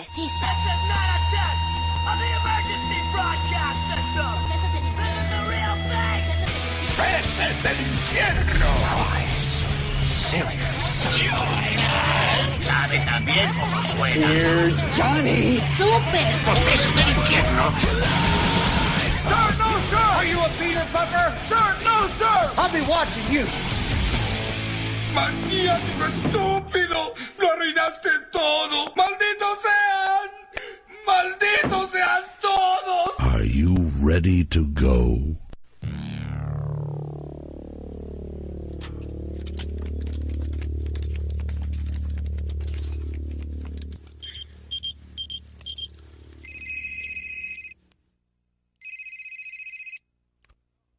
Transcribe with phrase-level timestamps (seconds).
[0.00, 0.46] Resista.
[6.96, 8.70] ¡Peces del infierno!
[12.62, 14.26] ¿Sabe también cómo suena?
[14.26, 15.62] Here's Johnny.
[15.76, 16.32] ¡Súper!
[16.46, 17.70] Los peces del infierno.
[19.28, 20.06] Sir, no, sir!
[20.16, 21.32] Are you a Peter Pepper?
[21.48, 22.50] Sir, no, sir!
[22.56, 23.46] I'll be watching you.
[25.14, 27.14] ¡Maniático estúpido!
[27.38, 28.94] ¡Lo arruinaste todo!
[28.94, 30.30] ¡Malditos sean!
[31.06, 33.18] ¡Malditos sean todos!
[33.18, 35.18] Are you ready to go?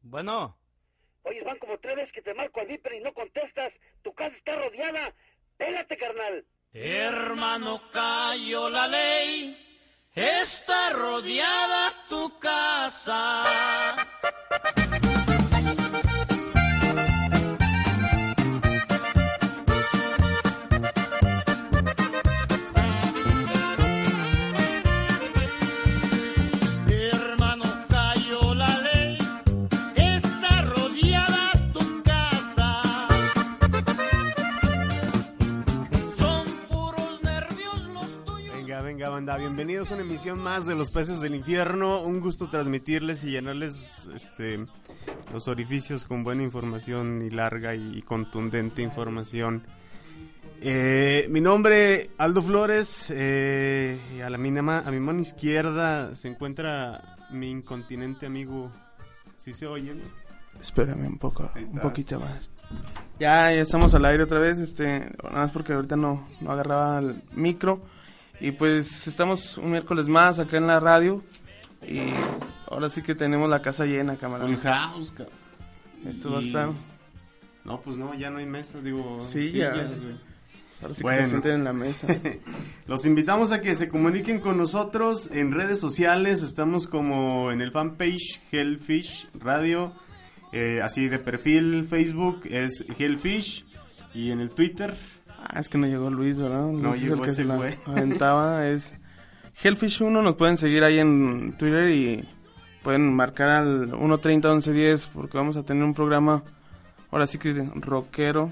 [0.02, 0.54] Bueno,
[1.24, 3.72] Oye, van como tres veces que te marco al Viper y no contestas.
[4.02, 5.14] Tu casa está rodeada.
[5.56, 6.44] Pégate, carnal.
[6.72, 9.56] hermano, cayó la ley.
[10.14, 13.44] Está rodeada tu casa.
[38.92, 39.38] Venga, banda.
[39.38, 42.02] Bienvenidos a una emisión más de Los Peces del Infierno.
[42.02, 44.66] Un gusto transmitirles y llenarles este,
[45.32, 49.62] los orificios con buena información y larga y contundente información.
[50.60, 53.10] Eh, mi nombre, Aldo Flores.
[53.16, 58.70] eh, y a, la, a mi mano izquierda se encuentra mi incontinente amigo.
[59.38, 59.94] ¿Sí se oye?
[59.94, 60.02] no?
[60.60, 62.50] Espérame un poco, un poquito más.
[63.18, 66.98] Ya, ya estamos al aire otra vez, este, nada más porque ahorita no, no agarraba
[66.98, 67.80] el micro.
[68.42, 71.22] Y pues estamos un miércoles más acá en la radio.
[71.86, 72.00] Y
[72.68, 74.48] ahora sí que tenemos la casa llena, camarada.
[74.50, 75.34] Full house, cabrón.
[76.06, 76.68] Esto va a Y- estar.
[77.64, 79.20] No, pues no, ya no hay mesa, digo.
[79.22, 79.70] Sí, ya.
[79.70, 81.22] Ahora sí que Bueno.
[81.22, 82.08] se sienten en la mesa.
[82.88, 86.42] Los invitamos a que se comuniquen con nosotros en redes sociales.
[86.42, 89.92] Estamos como en el fanpage Hellfish Radio.
[90.54, 93.64] eh, así de perfil Facebook es Hellfish.
[94.12, 94.94] Y en el Twitter.
[95.44, 96.70] Ah, es que no llegó Luis, ¿verdad?
[96.70, 97.74] Luis No es llegó el que ese se la güey.
[97.86, 98.66] aventaba.
[98.68, 98.94] Es
[99.62, 102.28] Hellfish1, nos pueden seguir ahí en Twitter y
[102.82, 106.42] pueden marcar al 130-1110 porque vamos a tener un programa,
[107.10, 108.50] ahora sí que rockero.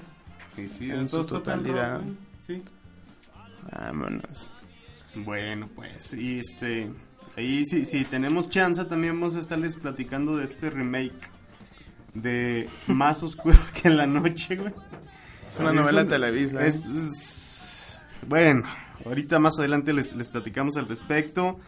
[0.55, 1.99] Sí, sí, En su totalidad.
[1.99, 2.05] rock.
[2.45, 2.61] Sí.
[3.71, 4.51] Vámonos.
[5.15, 6.91] Bueno, pues, y este.
[7.37, 11.13] Ahí, si, si tenemos chance, también vamos a estarles platicando de este remake
[12.13, 14.73] de Más Oscuro que la Noche, güey.
[15.53, 16.63] Es una novela Televisa.
[16.65, 16.67] ¿eh?
[16.67, 18.63] es- es- bueno,
[19.05, 21.59] ahorita más adelante les, les platicamos al respecto.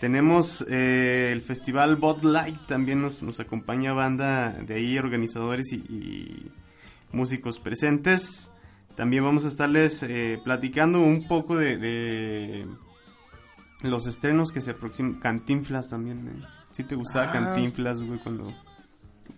[0.00, 5.76] Tenemos eh, el festival Bot Light, también nos, nos acompaña banda de ahí, organizadores y,
[5.76, 6.50] y
[7.12, 8.52] músicos presentes.
[8.94, 12.66] También vamos a estarles eh, platicando un poco de, de
[13.82, 15.14] los estrenos que se aproximan.
[15.14, 16.18] Cantinflas también.
[16.28, 16.46] ¿eh?
[16.72, 18.54] ¿Sí te gustaba Ah, Cantinflas, güey, cuando...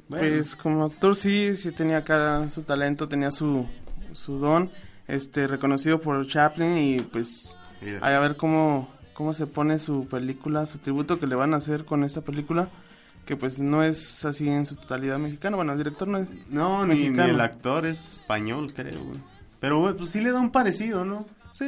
[0.09, 0.27] Bueno.
[0.27, 3.67] Pues como actor sí, sí tenía acá su talento, tenía su,
[4.13, 4.71] su don,
[5.07, 7.99] este reconocido por Chaplin y pues Mira.
[8.17, 11.85] a ver cómo, cómo se pone su película, su tributo que le van a hacer
[11.85, 12.69] con esta película,
[13.27, 16.87] que pues no es así en su totalidad mexicano, bueno, el director no es No,
[16.87, 19.21] ni, ni el actor es español, creo, güey.
[19.61, 21.27] Pero, pues sí le da un parecido, ¿no?
[21.53, 21.67] Sí,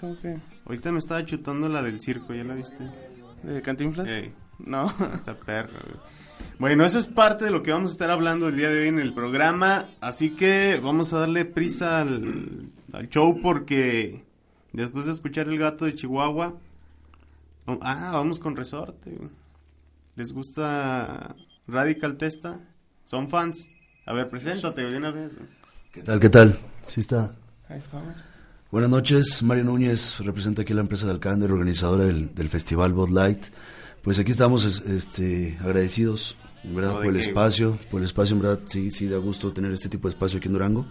[0.00, 2.88] como que Ahorita me estaba chutando la del circo, ¿ya la viste?
[3.42, 4.08] de Cantinflas.
[4.08, 4.86] Ey, No.
[5.14, 5.96] está perra, güey.
[6.58, 8.88] Bueno, eso es parte de lo que vamos a estar hablando el día de hoy
[8.88, 9.88] en el programa.
[10.00, 14.24] Así que vamos a darle prisa al, al show porque
[14.72, 16.54] después de escuchar El Gato de Chihuahua...
[17.82, 19.10] Ah, vamos con Resorte.
[20.14, 21.34] ¿Les gusta
[21.66, 22.60] Radical Testa?
[23.04, 23.68] ¿Son fans?
[24.06, 25.36] A ver, preséntate de una vez.
[25.92, 26.20] ¿Qué tal?
[26.20, 26.56] ¿Qué tal?
[26.86, 27.34] Sí está.
[27.68, 28.00] Ahí está.
[28.70, 33.10] Buenas noches, Mario Núñez, representa aquí la empresa de Alcánder, organizadora del, del festival Bud
[33.10, 33.42] Light.
[34.02, 36.36] Pues aquí estamos es- este, agradecidos,
[36.66, 39.06] en verdad, ¿No de por el qué, espacio, por el espacio, en verdad, sí, sí,
[39.06, 40.86] da gusto tener este tipo de espacio aquí en Durango.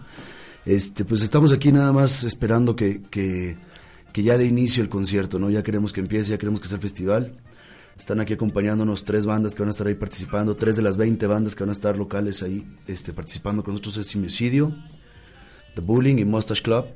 [0.64, 3.56] Este, pues estamos aquí nada más esperando que, que,
[4.12, 5.50] que ya de inicio el concierto, ¿no?
[5.50, 7.32] Ya queremos que empiece, ya queremos que sea el festival.
[7.96, 11.26] Están aquí acompañándonos tres bandas que van a estar ahí participando, tres de las 20
[11.26, 14.72] bandas que van a estar locales ahí este, participando con nosotros es Simicidio,
[15.74, 16.86] The Bullying y Mustache Club.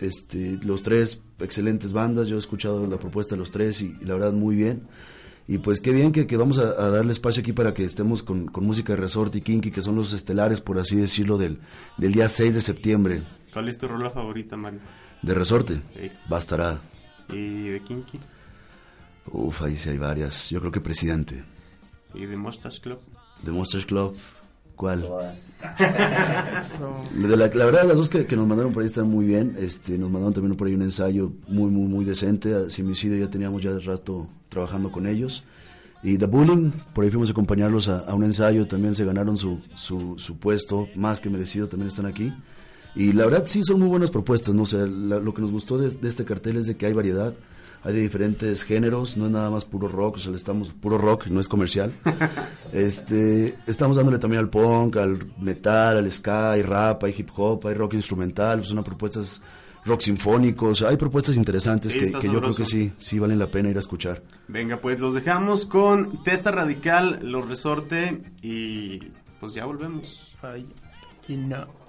[0.00, 4.04] Este, los tres excelentes bandas, yo he escuchado la propuesta de los tres y, y
[4.04, 4.82] la verdad muy bien.
[5.46, 8.22] Y pues qué bien que, que vamos a, a, darle espacio aquí para que estemos
[8.22, 11.58] con, con, música de Resort y Kinky, que son los estelares, por así decirlo, del,
[11.98, 13.22] del día 6 de septiembre.
[13.52, 14.80] ¿Cuál es tu rola favorita, Mario?
[15.22, 16.10] De Resorte, Sí.
[16.28, 16.80] Bastará.
[17.30, 18.18] ¿Y de Kinky?
[19.26, 20.50] Uf, ahí sí hay varias.
[20.50, 21.44] Yo creo que Presidente.
[22.14, 23.00] ¿Y de Mustache Club?
[23.42, 24.16] De Monsters Club,
[24.76, 25.02] ¿cuál?
[27.14, 29.56] De la, la verdad, las dos que, que nos mandaron por ahí están muy bien.
[29.58, 32.70] Este, nos mandaron también por ahí un ensayo muy, muy, muy decente.
[32.70, 35.44] Simicidio ya teníamos ya de rato trabajando con ellos.
[36.02, 38.66] Y The Bullying, por ahí fuimos a acompañarlos a, a un ensayo.
[38.66, 42.32] También se ganaron su, su, su, puesto, más que merecido, también están aquí.
[42.94, 44.54] Y la verdad, sí, son muy buenas propuestas.
[44.54, 44.62] ¿no?
[44.64, 46.92] O sea, la, lo que nos gustó de, de este cartel es de que hay
[46.92, 47.34] variedad
[47.84, 50.96] hay de diferentes géneros, no es nada más puro rock, o sea, le estamos puro
[50.96, 51.92] rock, no es comercial.
[52.72, 57.66] este, estamos dándole también al punk, al metal, al ska, hay rap, hay hip hop,
[57.66, 59.42] hay rock instrumental, pues son propuestas
[59.84, 63.38] rock sinfónico, o sea, hay propuestas interesantes Sí, que, yo creo que sí, sí valen
[63.38, 64.22] la pena ir a escuchar.
[64.48, 68.98] Venga, pues los dejamos con Testa Radical, Los Resorte y
[69.40, 70.34] pues ya volvemos.
[70.40, 70.66] Ay,
[71.28, 71.83] y no.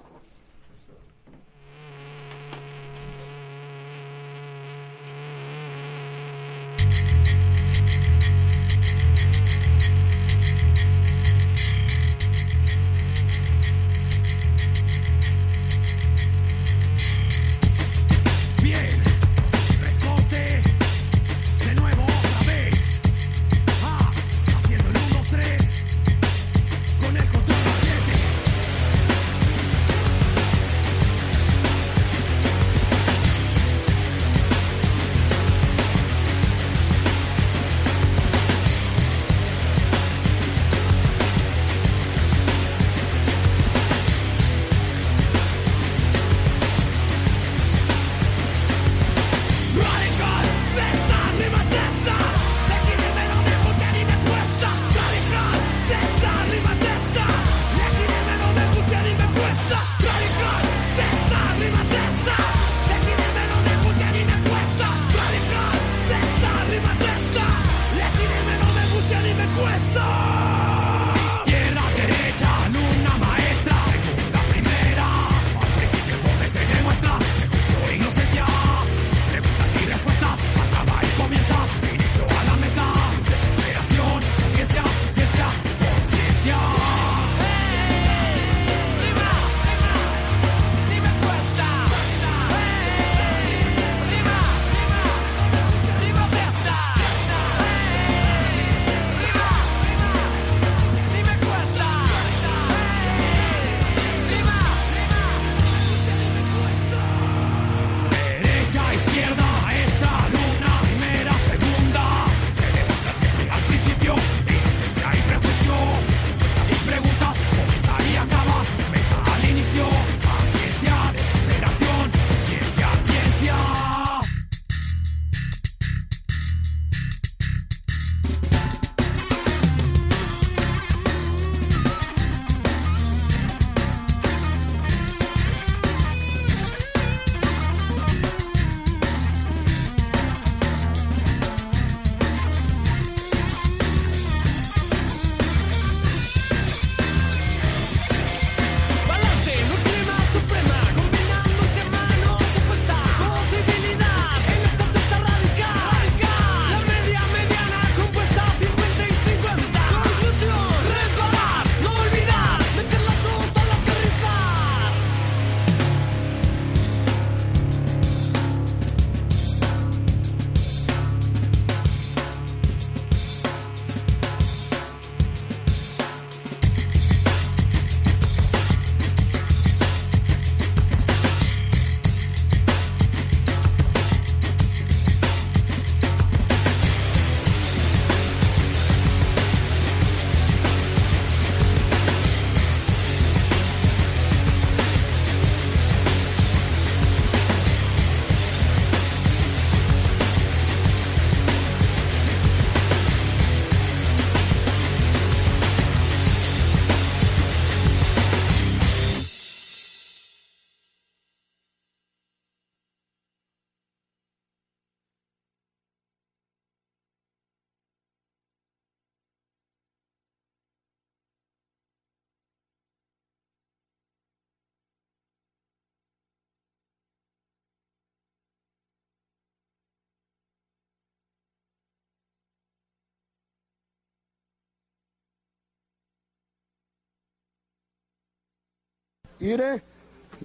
[239.40, 239.82] Ire,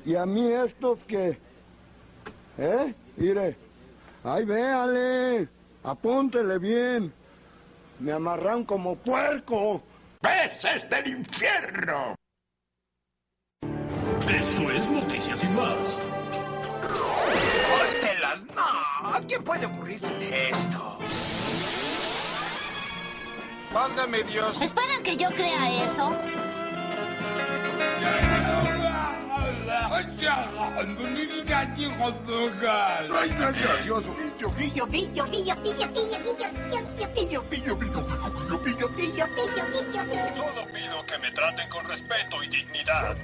[0.05, 1.37] y a mí estos que...
[2.57, 2.93] ¿Eh?
[3.17, 3.55] Ire,
[4.23, 5.47] ay, véale,
[5.83, 7.13] apúntele bien.
[7.99, 9.81] Me amarran como puerco.
[10.21, 12.15] ¡Peces del infierno!
[13.61, 15.77] Esto es Noticias y más.
[17.69, 18.43] ¡Córtelas!
[18.55, 19.13] ¡No!
[19.15, 20.97] ¿A quién puede ocurrirse esto?
[23.73, 24.55] Válgame Dios.
[24.61, 26.17] ¿Esperan que yo crea eso?
[40.37, 43.17] Solo pido que me traten con respeto y dignidad.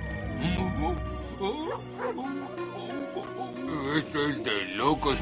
[3.98, 5.18] Esto es de locos.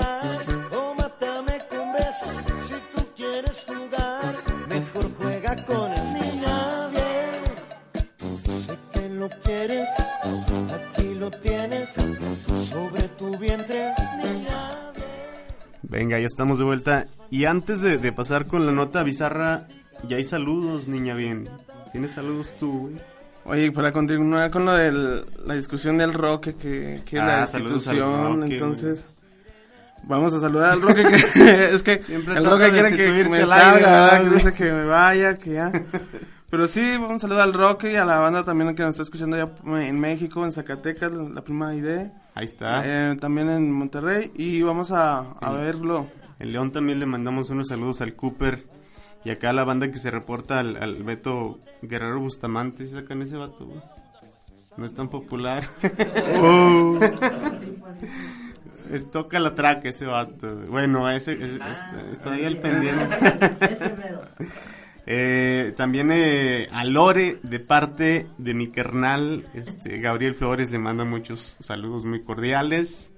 [0.00, 2.34] O mátame con besos.
[2.66, 4.34] Si tú quieres jugar,
[4.68, 8.52] mejor juega con el niña bien.
[8.58, 9.88] Sé que lo quieres,
[10.72, 11.88] aquí lo tienes,
[12.68, 14.92] sobre tu vientre, niña
[15.82, 17.04] Venga, ya estamos de vuelta.
[17.30, 19.68] Y antes de, de pasar con la nota bizarra,
[20.08, 21.48] ya hay saludos, niña bien.
[21.92, 22.94] ¿Tienes saludos tú, güey?
[23.44, 27.46] Oye, para continuar con lo de la discusión del Roque, que, que es la Ah,
[27.46, 29.06] saludos al institución, entonces...
[30.04, 31.14] Vamos a saludar al Roque, que
[31.74, 35.52] es que Siempre el Roque quiere que me al salga, dice que me vaya, que
[35.52, 35.72] ya...
[36.50, 39.36] Pero sí, a saludar al Roque y a la banda también que nos está escuchando
[39.36, 39.48] allá
[39.88, 42.12] en México, en Zacatecas, la prima idea.
[42.34, 42.82] Ahí está.
[42.84, 46.08] Eh, también en Monterrey y vamos a, a verlo.
[46.38, 48.66] En León también le mandamos unos saludos al Cooper.
[49.24, 52.84] Y acá a la banda que se reporta al, al Beto Guerrero Bustamante.
[52.84, 53.68] ¿Sí sacan ese vato?
[54.76, 55.64] No es tan popular.
[56.42, 56.98] Oh.
[58.92, 60.54] Es, toca la traca ese vato.
[60.68, 63.16] Bueno, ese, es- está, está ahí al pendiente.
[65.04, 71.04] Eh, también eh, a Lore, de parte de mi carnal, este, Gabriel Flores, le manda
[71.04, 73.12] muchos saludos muy cordiales.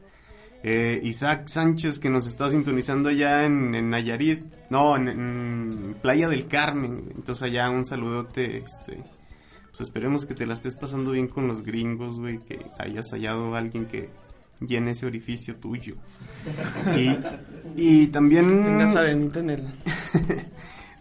[0.63, 6.27] Eh, Isaac Sánchez, que nos está sintonizando allá en, en Nayarit, no, en, en Playa
[6.31, 7.13] del Carmen.
[7.15, 8.97] Entonces allá un saludote, este,
[9.67, 13.55] pues esperemos que te la estés pasando bien con los gringos, güey, que hayas hallado
[13.55, 14.09] a alguien que
[14.61, 15.97] llene ese orificio tuyo.
[16.97, 17.17] Y,
[17.77, 18.65] y también...
[18.65, 19.65] Tengas arenita en el...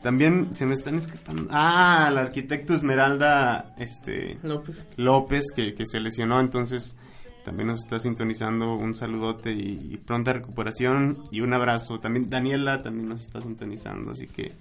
[0.04, 1.48] También se me están escapando.
[1.50, 4.86] Ah, el arquitecto Esmeralda este, López.
[4.98, 6.98] López, que, que se lesionó, entonces
[7.46, 8.76] también nos está sintonizando.
[8.76, 12.02] Un saludote y, y pronta recuperación y un abrazo.
[12.02, 14.52] También Daniela también nos está sintonizando, así que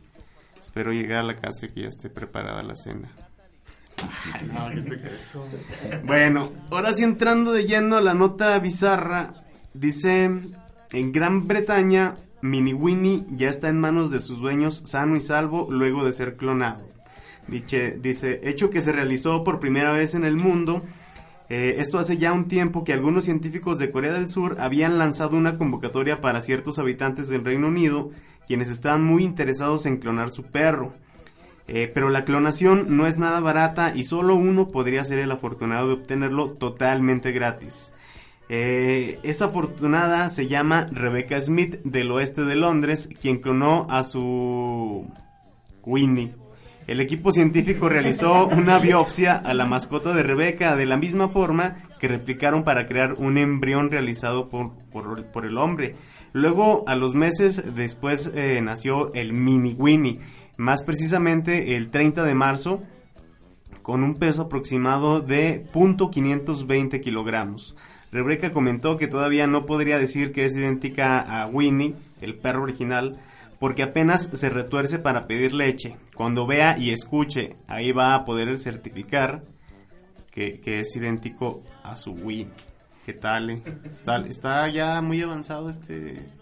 [0.60, 3.10] espero llegar a la casa y que ya esté preparada la cena.
[6.04, 9.34] Bueno, ahora sí entrando de lleno a la nota bizarra,
[9.74, 10.30] dice,
[10.92, 15.68] en Gran Bretaña, Mini Winnie ya está en manos de sus dueños sano y salvo
[15.70, 16.82] luego de ser clonado.
[17.48, 20.82] Dice, dice hecho que se realizó por primera vez en el mundo.
[21.48, 25.36] Eh, esto hace ya un tiempo que algunos científicos de Corea del Sur habían lanzado
[25.36, 28.10] una convocatoria para ciertos habitantes del Reino Unido,
[28.46, 30.94] quienes estaban muy interesados en clonar su perro.
[31.68, 35.86] Eh, pero la clonación no es nada barata y solo uno podría ser el afortunado
[35.88, 37.92] de obtenerlo totalmente gratis.
[38.48, 45.06] Eh, esa afortunada se llama Rebecca Smith del oeste de Londres, quien clonó a su
[45.84, 46.34] Winnie.
[46.88, 51.76] El equipo científico realizó una biopsia a la mascota de Rebecca de la misma forma
[52.00, 55.94] que replicaron para crear un embrión realizado por, por- el hombre.
[56.32, 60.18] Luego, a los meses después, eh, nació el mini Winnie.
[60.62, 62.82] Más precisamente el 30 de marzo,
[63.82, 67.74] con un peso aproximado de .520 kilogramos.
[68.12, 73.18] Rebecca comentó que todavía no podría decir que es idéntica a Winnie, el perro original,
[73.58, 75.96] porque apenas se retuerce para pedir leche.
[76.14, 79.42] Cuando vea y escuche, ahí va a poder certificar
[80.30, 82.54] que, es idéntico a su Winnie.
[83.04, 83.50] ¿Qué tal?
[83.50, 83.62] eh?
[84.28, 86.40] Está ya muy avanzado este...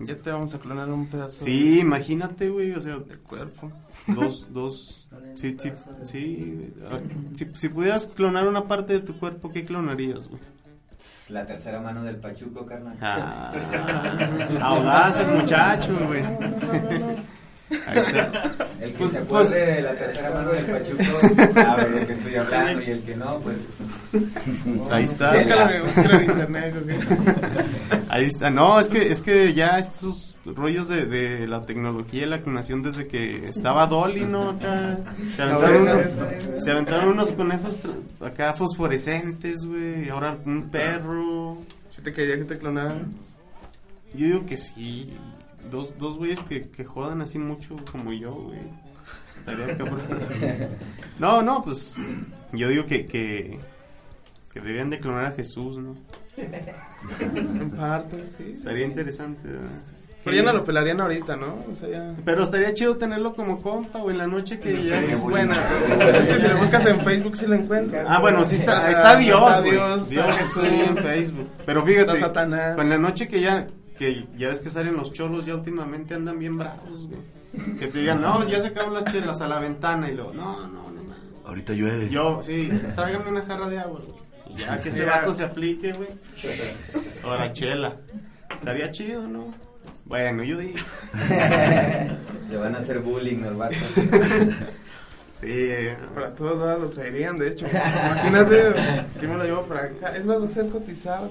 [0.00, 2.98] Ya te vamos a clonar un pedazo Sí, imagínate, güey, o sea...
[2.98, 3.72] de cuerpo.
[4.06, 5.08] Dos, dos...
[5.34, 5.72] Sí, sí,
[6.04, 6.72] sí.
[6.90, 6.98] ah,
[7.32, 10.40] Si, si pudieras clonar una parte de tu cuerpo, ¿qué clonarías, güey?
[11.28, 12.96] La tercera mano del Pachuco, carnal.
[13.00, 13.52] Ah,
[14.62, 16.22] audaz el muchacho, güey.
[17.86, 18.42] Ahí está.
[18.80, 21.02] El que Pues- se pues- acuerde de la tercera mano del Pachuco
[21.54, 23.56] sabe de lo que estoy hablando y el que no, pues...
[24.90, 25.40] Ahí está.
[25.40, 26.98] En internet, ¿o qué?
[28.08, 28.50] Ahí está.
[28.50, 32.82] No, es que, es que ya estos rollos de, de la tecnología y la clonación
[32.82, 34.50] desde que estaba Dolly, ¿no?
[34.50, 34.98] Acá,
[35.34, 36.10] se, aventaron unos,
[36.62, 37.78] se aventaron unos conejos
[38.20, 40.08] acá fosforescentes, güey.
[40.08, 41.58] Ahora un perro.
[41.90, 43.12] ¿Sí te quería que te clonaran?
[44.14, 45.12] Yo digo que sí.
[45.70, 48.60] Dos, dos güeyes que, que jodan así mucho como yo, güey.
[49.38, 50.00] Estaría cabrón.
[51.18, 51.96] No, no, pues
[52.52, 53.58] yo digo que, que,
[54.52, 55.94] que deberían de clonar a Jesús, ¿no?
[57.20, 58.52] En parte, sí.
[58.52, 59.82] Estaría interesante, ¿verdad?
[60.26, 61.64] Pero ya no lo pelarían ahorita, ¿no?
[61.72, 62.14] O sea, ya...
[62.24, 65.54] Pero estaría chido tenerlo como compa, o en la noche que ya Sería es bueno.
[65.86, 68.04] Pero es que si lo buscas en Facebook sí lo encuentras.
[68.08, 69.70] Ah, bueno, sí está, Ah, está Dios, está güey.
[69.70, 71.00] Dios, Dios está Jesús.
[71.00, 71.48] Facebook.
[71.64, 72.20] Pero fíjate,
[72.74, 73.68] con la noche que ya,
[73.98, 77.78] que ya ves que salen los cholos, ya últimamente andan bien bravos, güey.
[77.78, 80.90] Que te digan, no, ya sacaron las chelas a la ventana y luego, no, no,
[80.90, 81.14] no, no.
[81.46, 82.08] Ahorita llueve.
[82.10, 84.26] Yo, sí, tráigame una jarra de agua, güey.
[84.54, 86.08] Y ya que ese vato se aplique, güey.
[87.24, 87.96] Ahora chela.
[88.50, 89.54] Estaría chido, ¿no?
[90.04, 90.78] Bueno, yo digo.
[92.50, 93.76] Le van a hacer bullying al vato.
[95.38, 95.68] Sí,
[96.14, 97.66] Para todos lados lo traerían, de hecho.
[97.66, 98.72] Imagínate,
[99.20, 100.16] si me lo llevo para acá.
[100.16, 101.30] Es más, va a ser cotizado.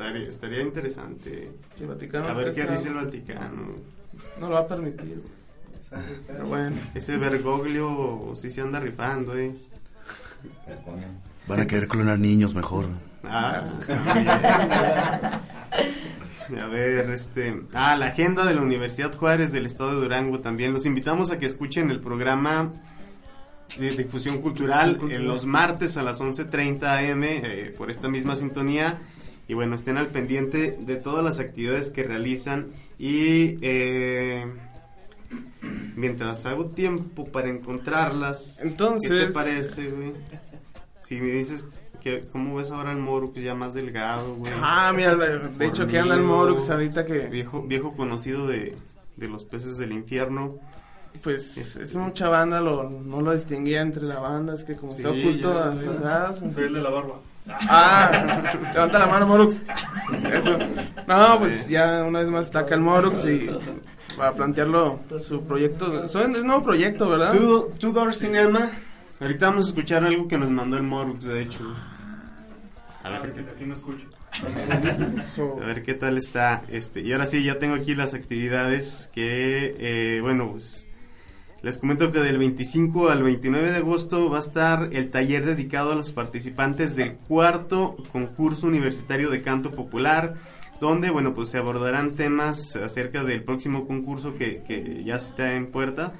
[0.00, 1.50] Estaría, estaría interesante.
[1.78, 3.74] El Vaticano A ver qué dice el Vaticano.
[4.38, 5.22] No lo va a permitir.
[6.26, 6.76] Pero bueno.
[6.94, 9.54] Ese Bergoglio sí se anda rifando, eh.
[11.46, 12.86] Van a querer clonar niños mejor.
[13.24, 13.64] Ah,
[16.58, 17.62] a ver, este.
[17.74, 20.72] Ah, la agenda de la Universidad Juárez del Estado de Durango también.
[20.72, 22.72] Los invitamos a que escuchen el programa
[23.78, 28.98] de difusión cultural en los martes a las 11:30 am eh, por esta misma sintonía.
[29.50, 32.68] Y bueno, estén al pendiente de todas las actividades que realizan.
[33.00, 34.46] Y eh,
[35.96, 40.12] mientras hago tiempo para encontrarlas, Entonces- ¿qué te parece, güey?
[41.02, 41.66] Si me dices
[42.00, 44.52] que cómo ves ahora el Morux ya más delgado, güey.
[44.62, 47.26] Ah, mira, de hecho, que anda el Morux ahorita que...
[47.26, 48.76] Viejo, viejo conocido de,
[49.16, 50.58] de los peces del infierno.
[51.24, 54.98] Pues es mucha banda, lo, no lo distinguía entre la banda, es que como Sí,
[54.98, 55.82] está oculto ya, a ya.
[55.82, 56.38] sus lados.
[56.54, 57.20] Soy el de la barba.
[57.48, 58.42] Ah,
[58.74, 59.60] levanta la mano, Morux.
[60.32, 60.58] Eso.
[61.06, 63.50] No, pues ya una vez más está acá el Morux y
[64.16, 66.08] para plantearlo su proyecto.
[66.08, 67.32] Son- Es un nuevo proyecto, ¿verdad?
[67.32, 68.70] Two, Two Door Cinema.
[69.20, 71.60] Ahorita vamos a escuchar algo que nos mandó el Morux, de hecho.
[73.02, 74.04] A ver, qué- Aquí no escucho.
[75.60, 76.62] a ver qué tal está.
[76.68, 80.86] Este, y ahora sí, ya tengo aquí las actividades que, eh, bueno, pues
[81.62, 85.92] les comento que del 25 al 29 de agosto va a estar el taller dedicado
[85.92, 90.34] a los participantes del cuarto concurso universitario de canto popular,
[90.80, 95.66] donde, bueno, pues se abordarán temas acerca del próximo concurso que, que ya está en
[95.66, 96.14] puerta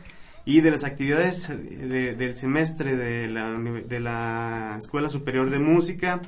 [0.44, 6.20] y de las actividades de- del semestre de la, de la Escuela Superior de Música.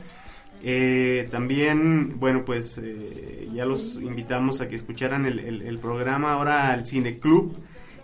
[0.63, 6.73] Eh, también, bueno, pues eh, ya los invitamos a que escucharan el- el programa ahora
[6.73, 7.57] al Cine Club,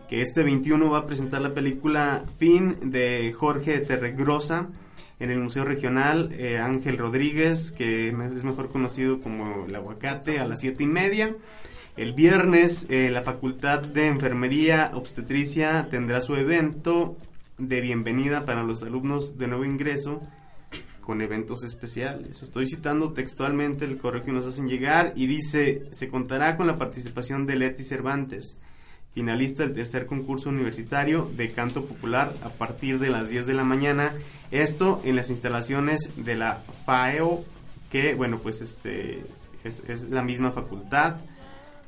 [0.08, 4.68] que este 21 va a presentar la película Fin de Jorge Terregrosa
[5.20, 10.46] en el Museo Regional eh, Ángel Rodríguez, que es mejor conocido como El Aguacate, a
[10.46, 11.36] las siete y media.
[11.96, 17.16] El viernes, eh, la Facultad de Enfermería Obstetricia tendrá su evento
[17.58, 20.22] de bienvenida para los alumnos de nuevo ingreso
[21.02, 22.42] con eventos especiales.
[22.42, 26.76] Estoy citando textualmente el correo que nos hacen llegar y dice, se contará con la
[26.76, 28.58] participación de Leti Cervantes,
[29.18, 33.64] finalista del tercer concurso universitario de canto popular a partir de las 10 de la
[33.64, 34.12] mañana.
[34.52, 37.44] Esto en las instalaciones de la FAEO,
[37.90, 39.24] que bueno, pues este
[39.64, 41.16] es, la misma facultad.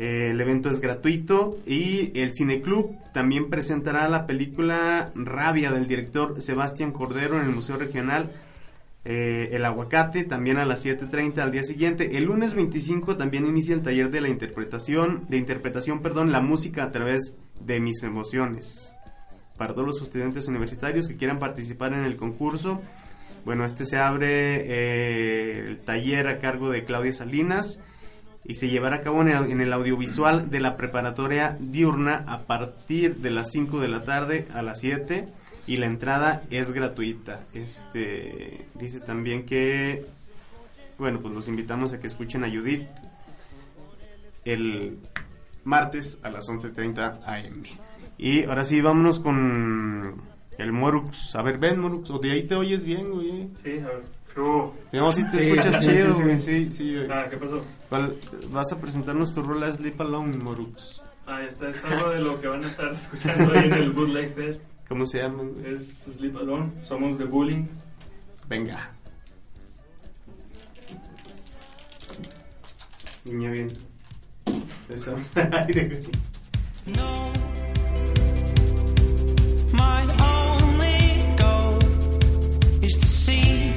[0.00, 6.42] Eh, el evento es gratuito y el Cineclub también presentará la película Rabia del director
[6.42, 8.32] Sebastián Cordero en el Museo Regional
[9.04, 12.18] eh, El Aguacate, también a las 7.30 al día siguiente.
[12.18, 16.84] El lunes 25 también inicia el taller de la interpretación, de interpretación, perdón, la música
[16.84, 18.94] a través de mis emociones.
[19.56, 22.80] Para todos los estudiantes universitarios que quieran participar en el concurso,
[23.44, 27.80] bueno, este se abre eh, el taller a cargo de Claudia Salinas
[28.44, 32.42] y se llevará a cabo en el, en el audiovisual de la preparatoria diurna a
[32.46, 35.28] partir de las 5 de la tarde a las 7
[35.66, 37.44] y la entrada es gratuita.
[37.54, 40.04] Este dice también que
[40.98, 42.86] bueno, pues los invitamos a que escuchen a Judith
[44.44, 44.98] el
[45.64, 47.62] martes a las 11:30 am.
[48.18, 50.20] Y ahora sí, vámonos con
[50.58, 51.34] el Morux.
[51.36, 53.48] A ver, ven Morux, o de ahí te oyes bien, güey.
[53.62, 54.20] Sí, a ver.
[55.14, 56.40] Si te Sí, escuchas sí, chido, sí, güey.
[56.40, 56.68] sí.
[56.72, 56.96] Sí.
[57.12, 57.64] Ah, ¿qué pasó?
[57.88, 58.16] ¿Cuál-
[58.50, 61.02] Vas a presentarnos tu rola Sleep Alone, Morux.
[61.26, 64.34] Ah, esta es algo de lo que van a estar escuchando ahí en el Bootleg
[64.34, 64.64] Fest.
[64.90, 65.44] ¿Cómo se llama?
[65.64, 66.72] Es Sleep Alone.
[66.82, 67.64] Somos de Bullying.
[68.48, 68.90] Venga.
[73.24, 73.68] Niña bien.
[74.88, 76.02] Estamos al aire.
[76.86, 77.30] No.
[79.72, 81.78] My only goal
[82.82, 83.72] is to see.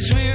[0.00, 0.14] We.
[0.14, 0.27] real.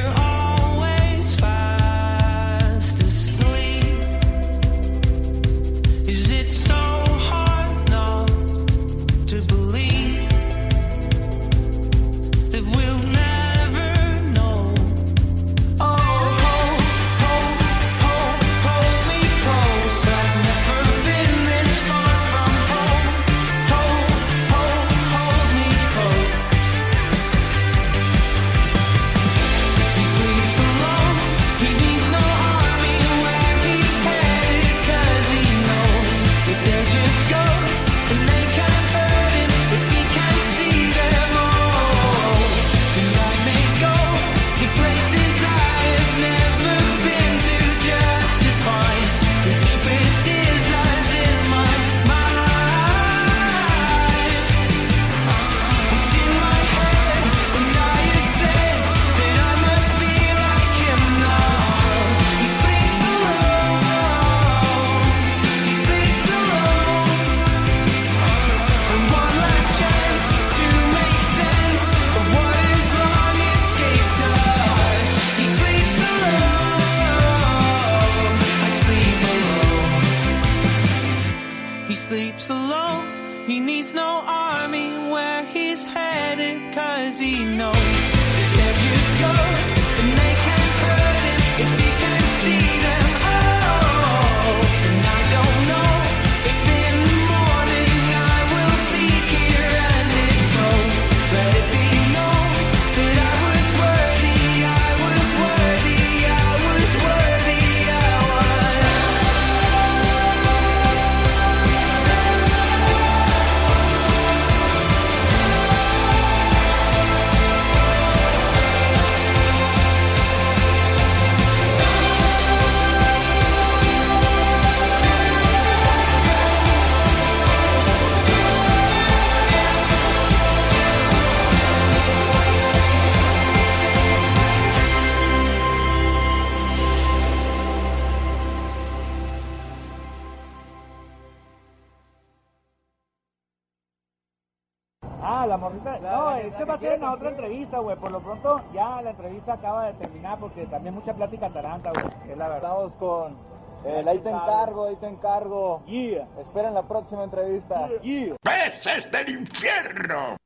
[147.79, 147.95] entrevista.
[147.97, 152.05] Por lo pronto, ya la entrevista acaba de terminar porque también mucha plática taranta, güey.
[152.31, 152.71] Es la verdad.
[152.71, 153.38] Estamos con.
[153.86, 155.83] Eh, ahí te encargo, ahí te encargo.
[155.86, 156.27] Yeah.
[156.39, 157.89] Esperen la próxima entrevista.
[158.01, 158.36] Yeah.
[158.41, 160.38] ¡Peces del infierno!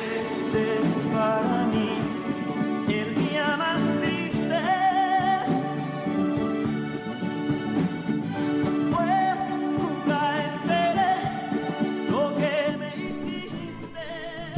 [0.00, 0.78] Este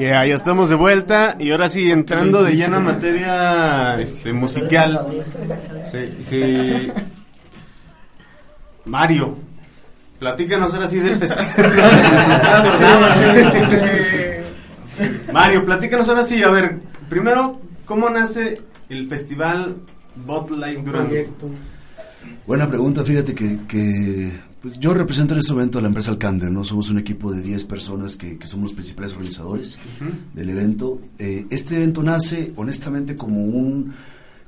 [0.00, 5.06] Yeah, ya estamos de vuelta y ahora sí entrando de lleno a materia este, musical.
[5.84, 6.90] Sí, sí.
[8.86, 9.36] Mario,
[10.18, 11.54] platícanos ahora sí del festival.
[15.34, 18.58] Mario, platícanos ahora sí, a ver, primero, ¿cómo nace
[18.88, 19.82] el festival
[20.16, 21.14] Botline Durango?
[22.46, 26.64] Buena pregunta, fíjate que pues yo represento en este momento a la empresa Alcander, ¿no?
[26.64, 29.78] Somos un equipo de 10 personas que, que somos los principales organizadores
[30.34, 31.00] del evento.
[31.18, 33.94] Eh, este evento nace honestamente como un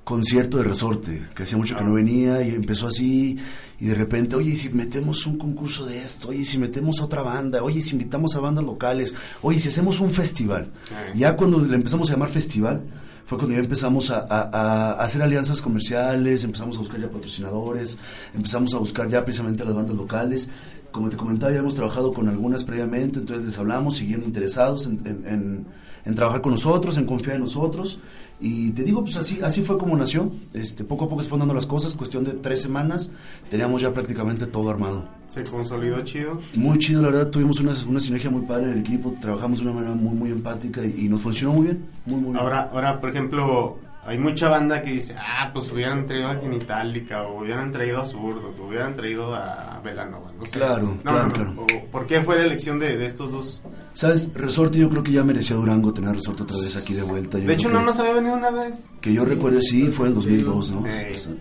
[0.04, 1.94] concierto de resorte, que hacía mucho que no ah.
[1.94, 3.38] venía y empezó así
[3.80, 6.28] y de repente, oye, si metemos un concurso de esto?
[6.28, 7.62] Oye, si metemos otra banda?
[7.62, 9.14] Oye, si invitamos a bandas locales?
[9.40, 10.70] Oye, si hacemos un festival?
[10.90, 11.12] Ah.
[11.14, 12.82] Ya cuando le empezamos a llamar festival,
[13.24, 17.98] fue cuando ya empezamos a, hacer alianzas comerciales, empezamos a buscar ya patrocinadores,
[18.34, 20.50] empezamos a buscar ya precisamente a las bandas locales.
[20.90, 25.00] Como te comentaba, ya hemos trabajado con algunas previamente, entonces les hablamos, siguieron interesados en,
[25.06, 25.66] en- en-
[26.04, 28.00] en trabajar con nosotros, en confiar en nosotros.
[28.42, 30.32] Y te digo, pues así, así fue como nació.
[30.52, 33.12] Este, poco a poco se fueron dando las cosas, cuestión de tres semanas,
[33.48, 35.04] teníamos ya prácticamente todo armado.
[35.28, 36.38] Se consolidó chido.
[36.54, 39.66] Muy chido, la verdad, tuvimos una, una sinergia muy padre en el equipo, trabajamos de
[39.66, 42.36] una manera muy, muy empática y, y nos funcionó muy bien, muy, muy bien.
[42.36, 47.22] Ahora, ahora, por ejemplo, hay mucha banda que dice, ah, pues hubieran traído a Genitalica,
[47.22, 50.52] o hubieran traído a Zurdo, o hubieran traído a Velanova, no sé.
[50.58, 51.54] Claro, No, claro, no, claro.
[51.58, 53.62] O, ¿Por qué fue la elección de, de estos dos?
[53.94, 54.32] ¿Sabes?
[54.34, 57.38] Resorte yo creo que ya merecía Durango tener Resorte otra vez aquí de vuelta.
[57.38, 58.90] Yo de hecho, nada más había venido una vez.
[59.00, 60.84] Que yo recuerde, sí, fue en 2002, ¿no?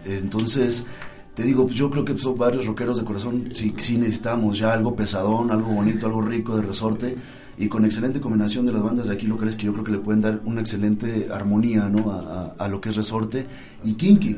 [0.05, 0.85] Entonces,
[1.33, 4.73] te digo, pues yo creo que son varios rockeros de corazón, sí, sí necesitamos ya
[4.73, 7.15] algo pesadón, algo bonito, algo rico de resorte,
[7.57, 9.99] y con excelente combinación de las bandas de aquí locales que yo creo que le
[9.99, 12.11] pueden dar una excelente armonía, ¿no?
[12.11, 13.45] A, a- a lo que es resorte
[13.83, 14.37] y Kinky.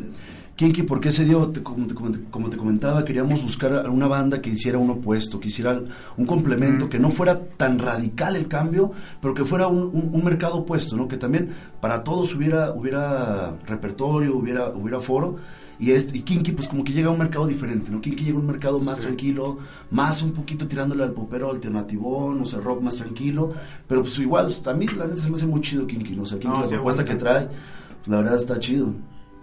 [0.56, 1.48] Kinky, ¿por qué se dio?
[1.48, 1.96] Te- como, te,
[2.30, 5.82] como te comentaba, queríamos buscar a una banda que hiciera un opuesto, que hiciera
[6.16, 10.24] un complemento, que no fuera tan radical el cambio, pero que fuera un, un- un
[10.24, 11.08] mercado opuesto, ¿no?
[11.08, 11.50] Que también
[11.82, 15.38] para todos hubiera, hubiera repertorio, hubiera, hubiera foro.
[15.80, 18.00] Y, este, y Kinky, pues como que llega a un mercado diferente, ¿no?
[18.00, 19.58] Kinky llega a un mercado más tranquilo,
[19.92, 23.52] más un poquito tirándole al popero alternativo, no sé, rock más tranquilo.
[23.88, 26.24] Pero pues igual, a mí la neta se me hace muy chido Kinky, ¿no?
[26.24, 27.40] O sea, Kinky, No, la sí propuesta que aguanta.
[27.40, 28.94] trae, pues, la verdad está chido.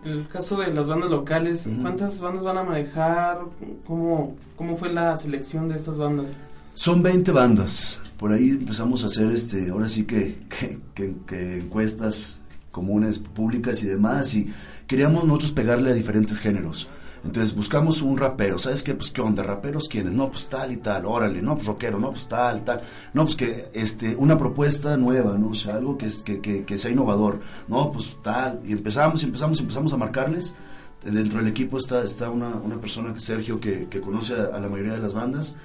[0.04, 3.40] En el caso de las bandas locales, ¿cuántas bandas van a manejar?
[3.86, 6.26] ¿Cómo, ¿Cómo fue la selección de estas bandas?
[6.72, 8.00] Son 20 bandas.
[8.16, 12.38] Por ahí empezamos a hacer, este, ahora sí que, que, que- que encuestas
[12.70, 14.34] comunes, públicas y demás.
[14.34, 14.50] Y
[14.90, 16.88] queríamos nosotros pegarle a diferentes géneros.
[17.24, 18.92] Entonces buscamos un rapero, ¿sabes qué?
[18.92, 22.10] Pues qué onda, raperos quiénes, no, pues tal y tal, órale, no, pues rockero, no,
[22.10, 22.82] pues tal, tal,
[23.14, 25.50] no, pues que este, una propuesta nueva, ¿no?
[25.50, 29.26] O sea, algo que, que, que, que sea innovador, no, pues tal, y empezamos, y
[29.26, 30.56] empezamos, y empezamos a marcarles.
[31.04, 34.68] Dentro del equipo está, está una, una persona, Sergio, que, que conoce a, a la
[34.68, 35.56] mayoría de las bandas.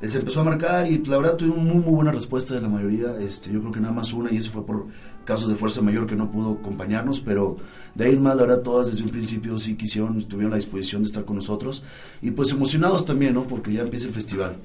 [0.00, 3.16] Les empezó a marcar y la verdad tuvimos muy, muy buena respuesta de la mayoría.
[3.20, 4.86] Este, yo creo que nada más una y eso fue por
[5.24, 7.56] casos de fuerza mayor que no pudo acompañarnos, pero
[7.94, 11.02] de ahí en más, la verdad, todas desde un principio sí quisieron, tuvieron la disposición
[11.02, 11.84] de estar con nosotros
[12.22, 13.44] y pues emocionados también, ¿no?
[13.44, 14.56] Porque ya empieza el festival.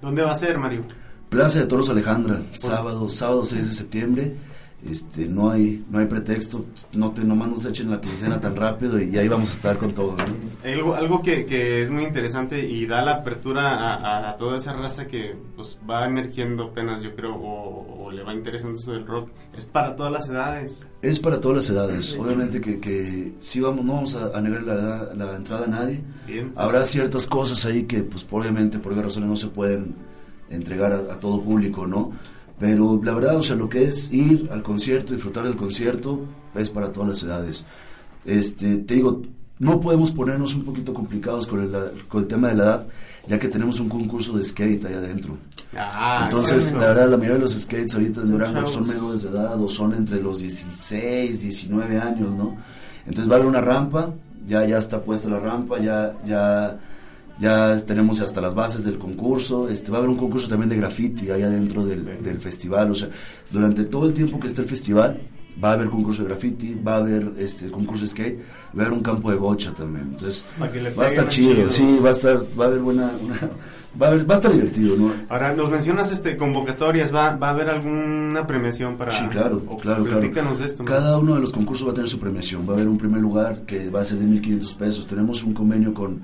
[0.00, 0.84] ¿Dónde va a ser, Mario?
[1.28, 4.36] Plaza de Toros Alejandra, sábado, sábado 6 de septiembre.
[4.84, 6.64] Este, no hay, no hay pretexto,
[6.94, 9.92] no te nomás nos echen la quincena tan rápido y ahí vamos a estar con
[9.92, 10.16] todo.
[10.16, 10.24] ¿no?
[10.68, 14.56] Algo, algo que, que es muy interesante y da la apertura a, a- a toda
[14.56, 18.90] esa raza que pues, va emergiendo apenas, yo creo, o, o le va interesando eso
[18.92, 20.88] del rock, es para todas las edades.
[21.00, 22.16] Es para todas las edades.
[22.18, 26.02] Obviamente que, que sí vamos, no vamos a, a negar la, entrada a nadie.
[26.26, 26.52] Bien.
[26.56, 29.94] Habrá ciertas cosas ahí que, pues, obviamente, por varias razones no se pueden
[30.50, 32.10] entregar a, a todo público, ¿no?
[32.62, 36.20] Pero la verdad, o sea, lo que es ir al concierto, disfrutar del concierto,
[36.54, 37.66] es para todas las edades.
[38.24, 39.20] Este, te digo,
[39.58, 42.86] no podemos ponernos un poquito complicados con el, con el tema de la edad,
[43.26, 45.38] ya que tenemos un concurso de skate ahí adentro.
[45.76, 49.30] Ah, Entonces, la verdad, la mayoría de los skates ahorita en Durango son menores de
[49.30, 52.58] edad o son entre los 16, 19 años, ¿no?
[53.06, 54.14] Entonces va a haber una rampa,
[54.46, 56.78] ya, ya está puesta la rampa, ya, ya,
[57.38, 60.76] ya tenemos hasta las bases del concurso, este, va a haber un concurso también de
[60.76, 63.08] graffiti allá dentro del, del festival, o sea,
[63.50, 65.20] durante todo el tiempo que esté el festival,
[65.62, 68.38] va a haber concurso de graffiti, va a haber este concurso de skate,
[68.76, 71.70] va a haber un campo de gocha también, entonces va a estar chido, chido.
[71.70, 73.50] sí, va a estar, va a haber buena, una-
[74.00, 75.12] va a haber, va a estar divertido, ¿no?
[75.28, 79.10] Ahora, nos mencionas este convocatorias, ¿va, va a haber alguna premiación para...?
[79.10, 80.20] Sí, claro, o- claro, claro.
[80.20, 80.82] platícanos de esto.
[80.84, 80.88] ¿no?
[80.88, 82.66] Cada uno de los concursos va a tener su premiación.
[82.66, 85.06] Va a haber un primer lugar que va a ser de 1.500 pesos.
[85.06, 86.22] Tenemos un convenio con,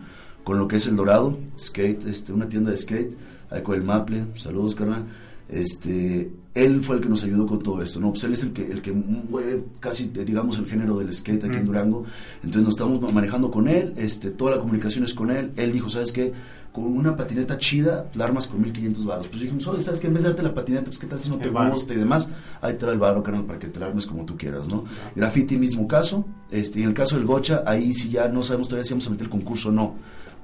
[0.49, 3.13] con lo que es El Dorado, skate, este, una tienda de skate,
[3.51, 4.29] ahí con el Maple.
[4.37, 5.05] Saludos, carnal.
[5.47, 8.13] Este, él fue el que nos ayudó con todo esto, ¿no?
[8.13, 11.57] Pues él es el que, el que mueve casi, digamos, el género del skate aquí
[11.57, 11.67] en Mm.
[11.67, 12.05] Durango.
[12.37, 15.53] Entonces nos estamos ma- manejando con él, este, toda la comunicación es con él.
[15.57, 16.33] Él dijo, ¿sabes qué?
[16.73, 19.29] Con una patineta chida, la armas con 1500 baros.
[19.29, 20.07] Pues dijimos, oye, ¿sabes qué?
[20.07, 22.31] En vez de darte la patineta, pues qué tal si no te gusta y demás.
[22.63, 24.85] Ahí da el varo, canal, para que te la armes como tú quieras, ¿no?
[25.15, 26.25] Graffiti, mismo caso.
[26.51, 29.07] Este, y en el caso del Gocha, ahí sí ya no sabemos todavía si vamos
[29.07, 29.95] a meter el concurso o no.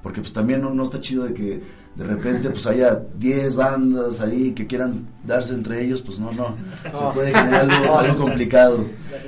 [0.05, 1.63] Porque pues también no, no está chido de que
[1.95, 6.55] de repente pues haya 10 bandas ahí que quieran darse entre ellos, pues no, no.
[6.83, 8.85] Se puede generar algo, algo complicado.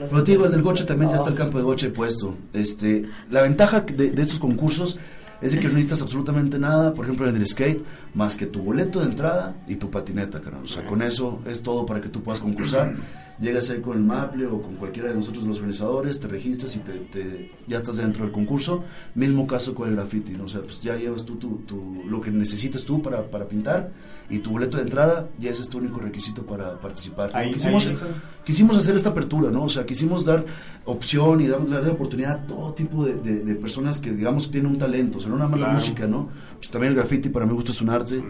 [0.08, 2.36] Pero te digo, el del Gocha también ya está el campo de Gocha puesto.
[2.54, 5.00] Este, la ventaja de, de estos concursos
[5.42, 8.62] es de que no necesitas absolutamente nada, por ejemplo en el skate, más que tu
[8.62, 10.66] boleto de entrada y tu patineta, carnal.
[10.66, 12.96] O sea, con eso es todo para que tú puedas concursar.
[13.40, 16.80] Llegas ahí con el Maple o con cualquiera de nosotros los organizadores, te registras y
[16.80, 18.84] te, te- ya estás dentro del concurso.
[19.14, 20.46] Mismo caso con el graffiti, ¿no?
[20.46, 23.92] O sea, pues ya llevas tú tu, tu- lo que necesitas tú para, para pintar
[24.30, 27.30] y tu boleto de entrada y ese es tu único requisito para participar.
[27.34, 27.96] Ahí- quisimos, ahí-
[28.44, 29.64] quisimos hacer esta apertura, ¿no?
[29.66, 30.44] O sea, quisimos dar
[30.86, 34.72] opción y dar, darle oportunidad a todo tipo de, de- de personas que, digamos, tienen
[34.72, 35.80] un talento, o sea, no nada más la Claro.
[35.80, 36.30] música, ¿no?
[36.58, 38.24] Pues también el graffiti para mi gusto es un arte.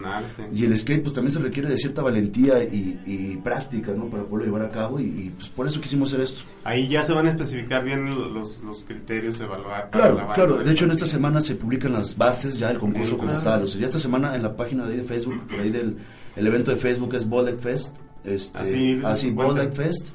[0.52, 4.06] Y el skate, pues también se requiere de cierta valentía y, y práctica, ¿no?
[4.10, 6.42] Para poderlo llevar a cabo y, y, pues por eso quisimos hacer esto.
[6.64, 9.90] Ahí ya se van a especificar bien los, los criterios de evaluar.
[9.90, 10.56] para Claro, claro.
[10.58, 13.44] De hecho, en esta semana se publican las bases ya del concurso como Claro.
[13.44, 13.62] tal.
[13.64, 15.96] O sea, ya esta semana en la página de ahí de Facebook, por ahí del
[16.36, 17.96] el evento de Facebook es Bollek Fest.
[18.24, 19.52] Este, Así, así, bueno.
[19.54, 20.08] Bollek Fest.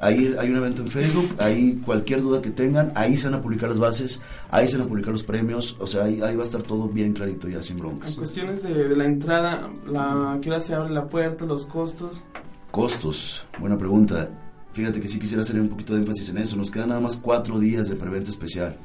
[0.00, 3.42] Ahí hay un evento en Facebook, ahí cualquier duda que tengan, ahí se van a
[3.42, 6.42] publicar las bases, ahí se van a publicar los premios, o sea, ahí, ahí va
[6.42, 8.12] a estar todo bien clarito ya, sin broncas.
[8.12, 11.64] En cuestiones de, de la entrada, la, ¿a qué hora se abre la puerta, los
[11.64, 12.22] costos?
[12.70, 14.30] Costos, buena pregunta.
[14.72, 16.54] Fíjate que sí quisiera hacer un poquito de énfasis en eso.
[16.54, 18.76] Nos quedan nada más cuatro días de preventa especial.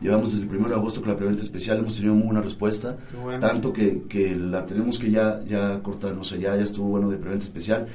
[0.00, 2.96] Llevamos desde el 1 de agosto con la preventa especial, hemos tenido muy buena respuesta.
[3.22, 3.38] Bueno.
[3.38, 7.08] Tanto que, que la tenemos que ya, ya cortar, no sé, ya, ya estuvo bueno
[7.08, 7.86] de preventa especial.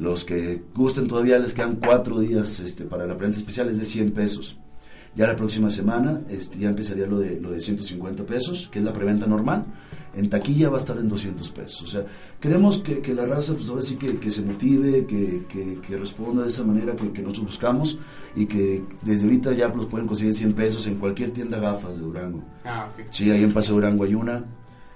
[0.00, 3.84] Los que gusten todavía les quedan cuatro días este, para la preventa especial, es de
[3.84, 4.58] 100 pesos.
[5.14, 8.84] Ya la próxima semana este, ya empezaría lo de, lo de 150 pesos, que es
[8.84, 9.66] la preventa normal.
[10.16, 11.82] En taquilla va a estar en 200 pesos.
[11.82, 12.06] O sea,
[12.40, 15.44] queremos que, que la raza, pues ahora sí que, que se motive, que,
[15.86, 17.98] que, responda de esa manera que, que nosotros buscamos
[18.34, 22.04] y que desde ahorita ya los pueden conseguir 100 pesos en cualquier tienda gafas de
[22.04, 22.42] Durango.
[22.64, 23.04] Ah, ok.
[23.10, 24.46] Sí, ahí en Paseo Durango hay una.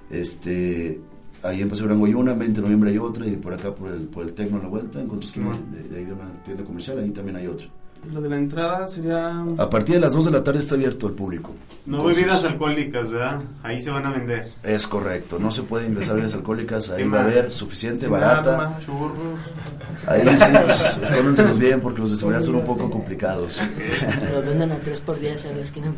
[0.09, 1.03] Este,
[1.45, 3.91] ahí en Paseo Durango hay una, 20 de noviembre hay otra, y por acá por
[3.91, 6.29] el, por el Tecno a la vuelta, en contra esquina de, de ahí de una
[6.45, 7.67] tienda comercial, ahí también hay otra.
[8.13, 9.45] Lo de la entrada sería...
[9.57, 11.53] A partir de las 2 de la tarde está abierto al público.
[11.87, 13.41] No Entonces, bebidas alcohólicas, ¿verdad?
[13.63, 14.51] Ahí se van a vender.
[14.63, 18.11] Es correcto, no se puede ingresar bebidas alcohólicas, ahí ¿Qué va a haber suficiente, sin
[18.11, 18.61] barata.
[18.61, 19.41] arma, churros.
[20.07, 23.63] Ahí sí, pues, escóndanselos bien porque los de seguridad son un poco complicados.
[24.33, 25.93] Los venden a 3 por 10 en la esquina.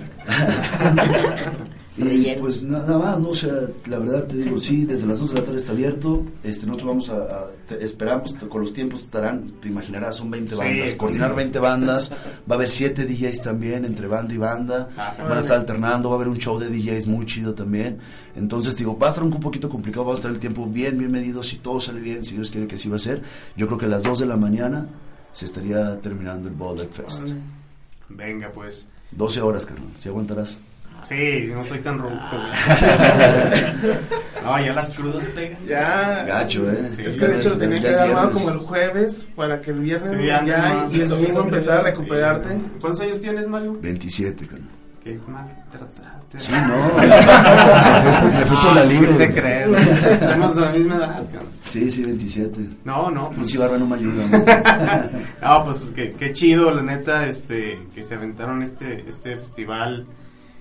[1.99, 3.31] Y pues na- nada más, ¿no?
[3.31, 3.53] O sea,
[3.87, 6.25] la verdad te digo, sí, desde las 2 de la tarde está abierto.
[6.45, 10.31] Este, nosotros vamos a, a- te- esperamos, te- con los tiempos estarán, te imaginarás, son
[10.31, 10.79] 20 Sí, bandas.
[10.81, 11.37] pues, Coordinar sí.
[11.37, 12.17] 20 bandas, va
[12.51, 14.91] a haber 7 DJs también, entre banda y banda.
[14.99, 17.99] Ah, Van a estar alternando, va a haber un show de DJs muy chido también.
[18.35, 21.11] Entonces, digo, va a estar un poquito complicado, va a estar el tiempo bien, bien
[21.11, 21.43] medido.
[21.43, 23.23] Si todo sale bien, si Dios quiere que así va a ser,
[23.57, 24.87] yo creo que a las 2 de la mañana
[25.33, 27.31] se estaría terminando el Bullet Fest.
[28.11, 28.87] Venga, pues.
[29.13, 30.59] 12 horas, carnal, si aguantarás.
[31.03, 32.13] Sí, si no estoy tan güey.
[34.43, 35.59] no, ya las crudas pegan.
[35.67, 36.25] Ya.
[36.27, 36.89] Gacho, ¿eh?
[36.91, 37.03] Sí.
[37.07, 39.71] Es que de hecho lo tenía Ya que haber armado como el jueves para que
[39.71, 40.95] el viernes Sí, ya más.
[40.95, 42.59] y el domingo empezar a recuperarte.
[42.81, 43.79] ¿Cuántos años tienes, Mario?
[43.81, 44.69] 27, carnal.
[45.05, 46.39] Qué maltrataste.
[46.39, 46.59] Sí, no.
[48.31, 49.13] me, fui, por la libre.
[49.17, 49.71] ¿Qué te crees?
[50.11, 51.25] Estamos de la misma edad.
[51.63, 52.61] Sí, sí, 27.
[52.85, 53.27] No, no.
[53.29, 54.25] Pues, Pinche barba no me ayuda.
[54.27, 55.49] ¿no?
[55.49, 60.07] no, pues qué, qué chido, la neta, este, que se aventaron este, este festival.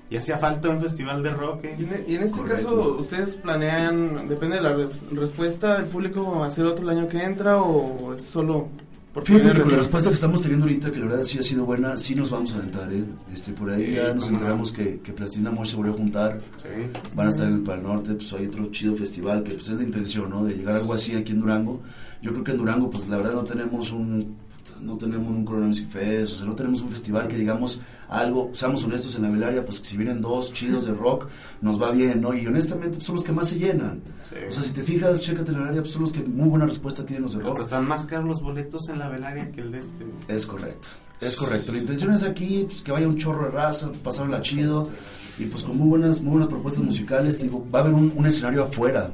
[0.09, 1.65] Y hacía falta un festival de rock.
[1.65, 1.75] ¿eh?
[1.79, 2.67] Y en, y en este Correcto.
[2.67, 7.23] caso, ¿ustedes planean, depende de la re- respuesta del público, hacer otro el año que
[7.23, 8.67] entra o es solo
[9.13, 11.41] por Fíjate que con la respuesta que estamos teniendo ahorita, que la verdad sí ha
[11.41, 13.03] sido buena, sí nos vamos a aventar, ¿eh?
[13.33, 14.33] Este, por ahí Sí, ya nos no.
[14.37, 16.41] enteramos que, que Plastilina Mosh se volvió a juntar.
[16.57, 16.67] Sí.
[17.15, 19.75] Van a estar en el Pal Norte, pues hay otro chido festival que pues es
[19.75, 20.43] la intención, ¿no?
[20.43, 21.81] De llegar a algo así aquí en Durango.
[22.21, 24.35] Yo creo que en Durango, pues la verdad no tenemos un
[24.81, 28.51] no tenemos un Corona Music Fest, o sea, no tenemos un festival que digamos algo,
[28.53, 31.27] seamos honestos en la velaria, pues que si vienen dos chidos de rock,
[31.61, 32.33] nos va bien, ¿no?
[32.33, 34.01] Y honestamente pues, son los que más se llenan.
[34.29, 34.35] Sí.
[34.47, 36.65] O sea, si te fijas, chécate en la velaria, pues son los que muy buena
[36.65, 37.61] respuesta tienen los de Hasta rock.
[37.61, 40.05] están más caros los boletos en la velaria que el de este.
[40.27, 40.89] Es correcto,
[41.21, 41.71] es correcto.
[41.71, 44.89] La intención es aquí, pues que vaya un chorro de raza, pasarla chido
[45.37, 47.41] y pues con muy buenas, muy buenas propuestas musicales.
[47.41, 49.11] Digo, va a haber un, un escenario afuera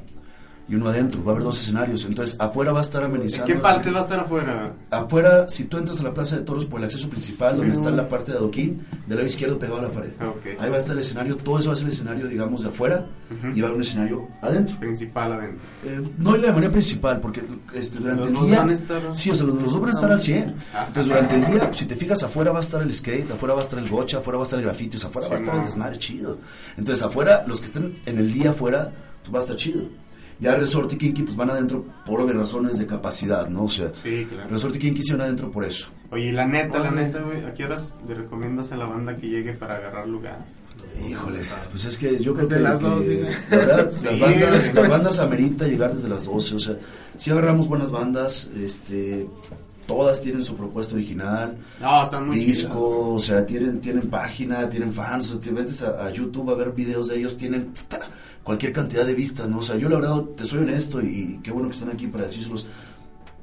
[0.72, 2.06] y uno adentro, va a haber dos escenarios.
[2.06, 3.46] Entonces, afuera va a estar ¿En amenizando.
[3.46, 4.72] qué parte va a estar afuera?
[4.90, 7.92] Afuera, si tú entras a la Plaza de Toros por el acceso principal, donde está
[7.92, 10.12] la parte de adoquín, del lado izquierdo pegado a la pared.
[10.26, 10.60] Ok.
[10.60, 12.70] Ahí va a estar el escenario, todo eso va a ser el escenario, digamos, de
[12.70, 13.06] afuera,
[13.54, 14.78] y va a haber un escenario adentro.
[14.80, 15.60] Principal adentro.
[15.86, 17.44] Eh, no de manera principal, porque
[17.74, 18.58] este, durante Los el dos día.
[18.60, 20.56] van a estar- Sí, o sea, los, los dos van a estar al 100.
[20.74, 20.86] Ah.
[20.88, 23.60] Entonces, durante el día, si te fijas, afuera va a estar el skate, afuera va
[23.60, 25.40] a estar el gocha, afuera va a estar el grafiti, o sea, afuera va a
[25.40, 26.38] estar el desmadre chido.
[26.78, 28.92] Entonces, afuera, los que estén en el día afuera,
[29.22, 29.82] pues va a estar chido.
[30.42, 33.66] Ya Resort y Kinky, pues van adentro por obvias razones de capacidad, ¿no?
[33.66, 34.50] O sea, Sí, claro.
[34.50, 35.88] Resort y Kinky se van adentro por eso.
[36.10, 39.30] Oye, la neta, la neta, güey, ¿a qué horas le recomiendas a la banda que
[39.30, 40.44] llegue para agarrar lugar?
[41.08, 43.32] Híjole, pues es que yo creo Desde que, las que, dos, dice.
[43.52, 46.76] la verdad, Sí, las bandas, las bandas amerita llegar desde las 12, o sea,
[47.16, 49.28] si agarramos buenas bandas, este,
[49.86, 54.68] todas tienen su propuesta original, No, están muy disco, chidas, o sea, tienen, tienen página,
[54.70, 57.72] tienen fans, o sea, te metes a, a YouTube a ver videos de ellos, tienen
[58.44, 59.60] cualquier cantidad de vistas, ¿no?
[59.60, 62.26] O sea, yo la verdad, te soy honesto y, qué bueno que están aquí para
[62.26, 62.68] decírselos,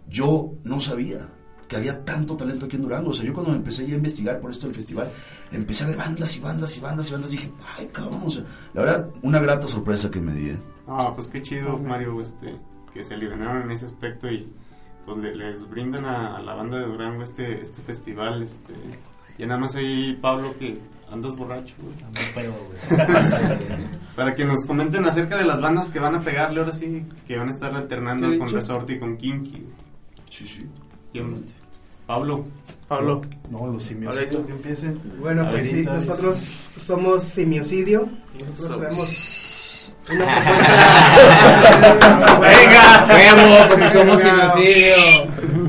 [0.08, 1.28] yo no sabía
[1.68, 3.10] que había tanto talento aquí en Durango.
[3.10, 5.10] O sea, yo cuando empecé ya a investigar por esto del festival,
[5.52, 7.30] empecé a ver bandas y bandas y bandas y bandas.
[7.30, 10.50] dije, ay, cabrón, o sea, la verdad, una grata sorpresa que me di.
[10.50, 10.58] ¿eh?
[10.86, 12.56] Ah, pues qué chido, Mario, este,
[12.94, 14.50] que se aliviaron en ese aspecto y
[15.04, 18.72] pues le- les brindan a, a la banda de Durango este, este festival, este,
[19.38, 20.78] y nada más ahí, Pablo, que
[21.12, 21.94] andas borracho, güey.
[24.16, 27.36] Para que nos comenten acerca de las bandas que van a pegarle ahora sí, que
[27.36, 28.56] van a estar alternando ¿Qué con dicho?
[28.56, 29.64] Resort y con Kinky.
[30.30, 30.66] Sí, sí.
[32.06, 32.44] Pablo.
[32.88, 33.20] Pablo.
[33.50, 34.16] No, los simios.
[34.16, 34.38] Ahorita.
[34.46, 35.00] que empiecen.
[35.20, 38.08] Bueno, pues sí, nosotros somos Simiocidio.
[38.48, 38.96] Nosotros
[40.08, 40.08] Somos.
[40.08, 40.28] traemos
[41.76, 42.40] una propuesta.
[42.40, 44.22] Venga, huevo, pues somos.
[44.22, 45.27] Simiocidio.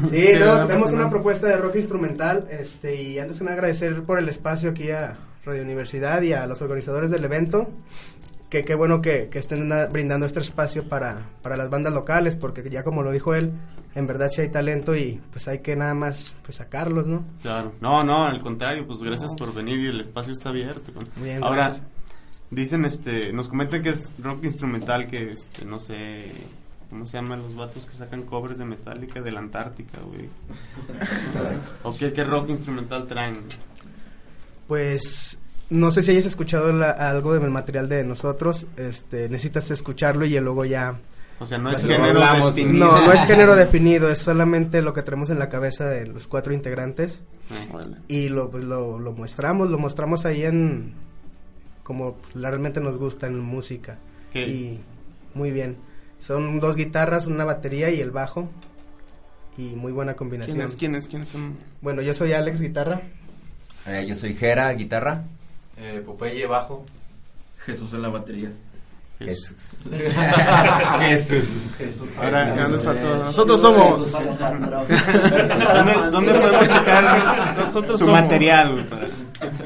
[0.10, 2.48] Sí, no, tenemos una propuesta de rock instrumental.
[2.52, 6.46] Este, y antes que nada agradecer por el espacio aquí a Radio Universidad y a
[6.48, 7.68] los organizadores del evento.
[8.50, 12.68] Que qué bueno que, que estén brindando este espacio para, para las bandas locales, porque
[12.68, 13.52] ya como lo dijo él,
[13.94, 17.24] en verdad sí hay talento y pues hay que nada más pues sacarlos, ¿no?
[17.44, 17.74] Claro.
[17.80, 20.92] No, no, al contrario, pues gracias por venir y el espacio está abierto.
[21.18, 21.86] Muy bien, Ahora, gracias.
[22.50, 26.32] dicen, este, nos comentan que es rock instrumental, que, este, no sé,
[26.90, 30.30] ¿cómo se llaman los vatos que sacan covers de Metallica de la Antártica, güey?
[31.84, 33.38] ¿O qué, qué rock instrumental traen?
[34.68, 40.26] Pues no sé si hayas escuchado la- algo del material de nosotros, este, necesitas escucharlo
[40.26, 41.00] y luego ya...
[41.42, 42.56] O sea, no es Bueno, género hablamos.
[42.56, 42.86] definido.
[42.86, 46.28] No, no es género definido, es solamente lo que tenemos en la cabeza de los
[46.28, 47.22] cuatro integrantes
[47.52, 47.80] Ah,
[48.10, 50.94] y lo, pues, lo, lo mostramos, lo mostramos ahí en
[51.84, 53.98] como pues, realmente nos gusta en música.
[54.34, 54.48] ¿Qué?
[54.48, 54.80] Y
[55.34, 55.78] muy bien.
[56.20, 58.50] Son dos guitarras, una batería y el bajo.
[59.58, 60.58] Y muy buena combinación.
[60.58, 61.58] ¿Quiénes, quiénes, quiénes son?
[61.82, 63.02] Bueno, yo soy Alex, guitarra.
[63.88, 65.24] Eh, yo soy Jera, guitarra.
[65.78, 66.86] Eh, Popeye bajo.
[67.66, 68.52] Jesús en la batería.
[71.00, 71.48] Jesús.
[71.78, 72.08] Jesús.
[72.18, 73.24] Ahora, ya nos faltó.
[73.26, 74.12] Nosotros somos.
[74.12, 78.22] ¿Dónde, dónde podemos checar Nosotros su somos.
[78.22, 78.88] material,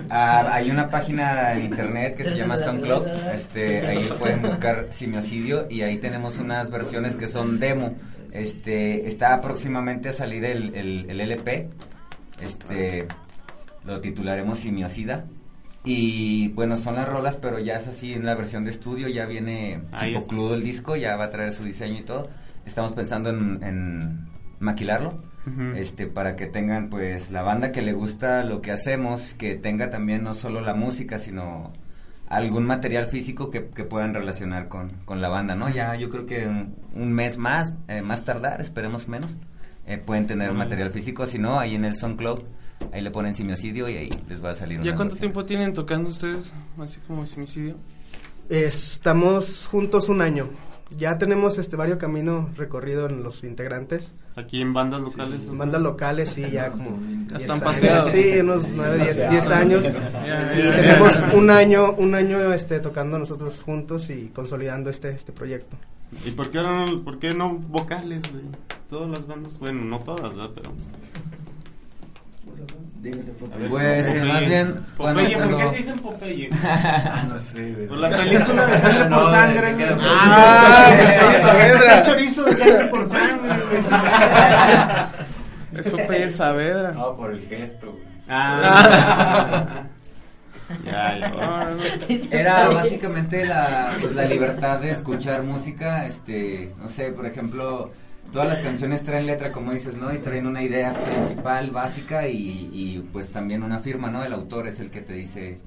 [0.09, 3.07] Ah, hay una página en internet que se llama SoundCloud.
[3.33, 7.95] Este, ahí pueden buscar Simiocidio y ahí tenemos unas versiones que son demo.
[8.31, 11.69] Este, está próximamente a salir el, el, el LP.
[12.41, 13.07] Este,
[13.85, 15.25] lo titularemos Simiocida.
[15.85, 19.25] Y bueno, son las rolas, pero ya es así en la versión de estudio, ya
[19.25, 22.29] viene chipocludo el disco, ya va a traer su diseño y todo.
[22.65, 24.27] Estamos pensando en, en
[24.59, 25.21] maquilarlo
[25.75, 29.89] este para que tengan pues la banda que le gusta lo que hacemos que tenga
[29.89, 31.73] también no solo la música sino
[32.29, 36.25] algún material físico que, que puedan relacionar con, con la banda no ya yo creo
[36.25, 39.31] que un, un mes más eh, más tardar esperemos menos
[39.85, 40.63] eh, pueden tener Órale.
[40.63, 42.43] material físico si no ahí en el SoundCloud
[42.91, 45.31] ahí le ponen simiocidio y ahí les va a salir ¿Ya una cuánto versión.
[45.31, 46.53] tiempo tienen tocando ustedes?
[46.79, 47.75] Así como simicidio.
[48.49, 50.49] Estamos juntos un año.
[50.97, 54.13] Ya tenemos este varios caminos recorrido en los integrantes.
[54.35, 55.47] Aquí en bandas locales.
[55.47, 56.99] En bandas locales, sí, ya como...
[57.29, 58.09] Ya 10 están paseados.
[58.09, 59.85] Sí, unos 9, 10, 10 años.
[59.85, 65.77] Y tenemos un año, un año este, tocando nosotros juntos y consolidando este, este proyecto.
[66.25, 68.43] ¿Y por qué, ahora no, por qué no vocales, güey?
[68.89, 70.51] Todas las bandas, bueno, no todas, ¿verdad?
[70.53, 70.71] Pero...
[73.03, 73.19] Ver,
[73.69, 74.25] Pues, Popeye.
[74.25, 76.49] más bien, Popeye, bueno, ¿por qué dicen Popeye?
[77.29, 77.87] no sé, güey.
[77.87, 79.73] Por la película de sangre No, por sangre.
[79.73, 79.87] güey.
[80.01, 81.95] Ah, Popeye Saavedra.
[81.99, 83.83] el chorizo de sangre por sangre, güey.
[85.81, 86.91] Es Popeye Saavedra.
[86.93, 88.03] No, por el gesto, güey.
[88.29, 89.65] Ah.
[90.85, 91.69] Ya, ya.
[92.31, 97.91] Era básicamente la, pues, la libertad de escuchar música, este, no sé, por ejemplo,
[98.33, 100.13] todas las canciones traen letra, como dices, ¿no?
[100.13, 104.23] Y traen una idea principal, básica y, y, pues también una firma, ¿no?
[104.25, 105.59] El autor es el que te dice,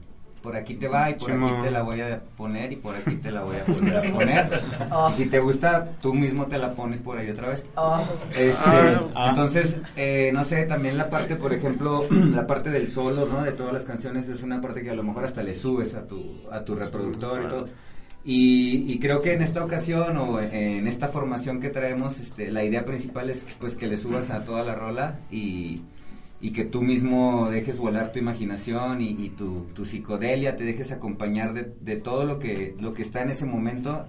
[0.43, 3.17] por aquí te va y por aquí te la voy a poner y por aquí
[3.17, 4.63] te la voy a volver a poner.
[5.11, 7.65] Y si te gusta, tú mismo te la pones por ahí otra vez.
[8.37, 8.61] Este,
[9.15, 9.29] Ah.
[9.31, 13.43] entonces, eh, no sé, también la parte, por ejemplo, la parte del solo, ¿no?
[13.43, 16.07] De todas las canciones es una parte que a lo mejor hasta le subes a
[16.07, 17.69] tu, a tu reproductor y todo.
[18.29, 22.65] Y, y creo que en esta ocasión o en esta formación que traemos, este, la
[22.65, 25.83] idea principal es pues que le subas a toda la rola y,
[26.41, 30.91] y que tú mismo dejes volar tu imaginación y, y tu, tu psicodelia, te dejes
[30.91, 34.07] acompañar de, de todo lo que, lo que está en ese momento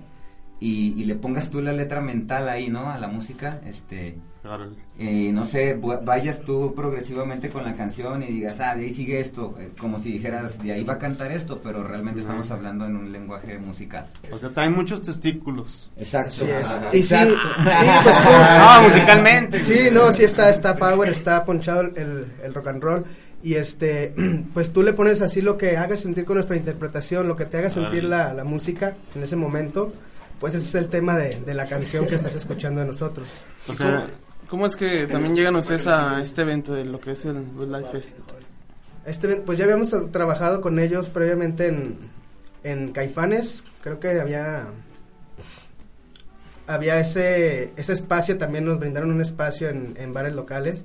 [0.60, 2.90] y, y le pongas tú la letra mental ahí, ¿no?
[2.90, 4.18] A la música, este...
[4.44, 4.72] Claro.
[4.98, 9.20] eh, no sé, vayas tú progresivamente con la canción y digas, ah, de ahí sigue
[9.20, 12.30] esto, eh, como si dijeras, de ahí va a cantar esto, pero realmente Ajá.
[12.30, 14.08] estamos hablando en un lenguaje musical.
[14.32, 15.92] O sea, traen muchos testículos.
[15.98, 16.46] Exacto.
[16.46, 17.36] Ah, Y sí, exacto.
[17.58, 18.30] sí, pues tú.
[18.32, 19.64] Ah, musicalmente.
[19.66, 23.06] Sí, no, sí está, está power, está ponchado el, el rock and roll.
[23.44, 24.16] Y este,
[24.54, 27.58] pues tú le pones así lo que haga sentir con nuestra interpretación, lo que te
[27.58, 29.92] haga sentir la, la música en ese momento.
[30.40, 33.28] Pues ese es el tema de, de la canción que estás escuchando de nosotros.
[33.68, 34.08] O sea,
[34.50, 37.76] ¿Cómo es que también llegan ustedes a este evento de lo que es el Good
[37.76, 38.16] Life Fest?
[39.06, 41.98] Este, pues ya habíamos tra- trabajado con ellos previamente en,
[42.64, 44.68] en Caifanes, creo que había
[46.68, 50.84] había ese ese espacio, también nos brindaron un espacio en, en bares locales,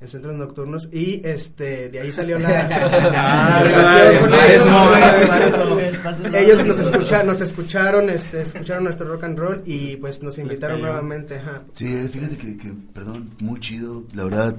[0.00, 6.64] en centros nocturnos y este de ahí salió la, relación con ellos.
[6.64, 11.38] nos escucharon, nos escucharon, este, escucharon nuestro rock and roll y pues nos invitaron nuevamente.
[11.38, 11.62] ajá.
[11.72, 14.04] Sí, eh, fíjate que, que, perdón, muy chido.
[14.12, 14.56] La verdad,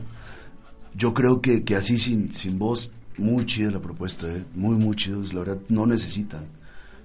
[0.93, 4.45] yo creo que, que así sin, sin voz, muy chida la propuesta, eh.
[4.55, 5.21] Muy, muy chido.
[5.33, 6.45] La verdad, no necesitan.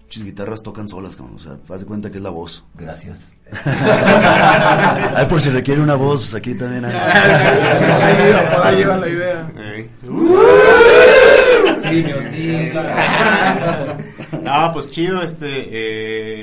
[0.03, 1.37] Muchas guitarras tocan solas, cabrón.
[1.37, 2.64] O sea, haz de cuenta que es la voz.
[2.74, 3.34] Gracias.
[5.16, 6.92] Ay, por si requiere una voz, pues aquí también hay.
[6.92, 9.51] Por ahí va la idea.
[11.82, 12.70] Simio, sí.
[14.42, 15.47] No, pues chido, este,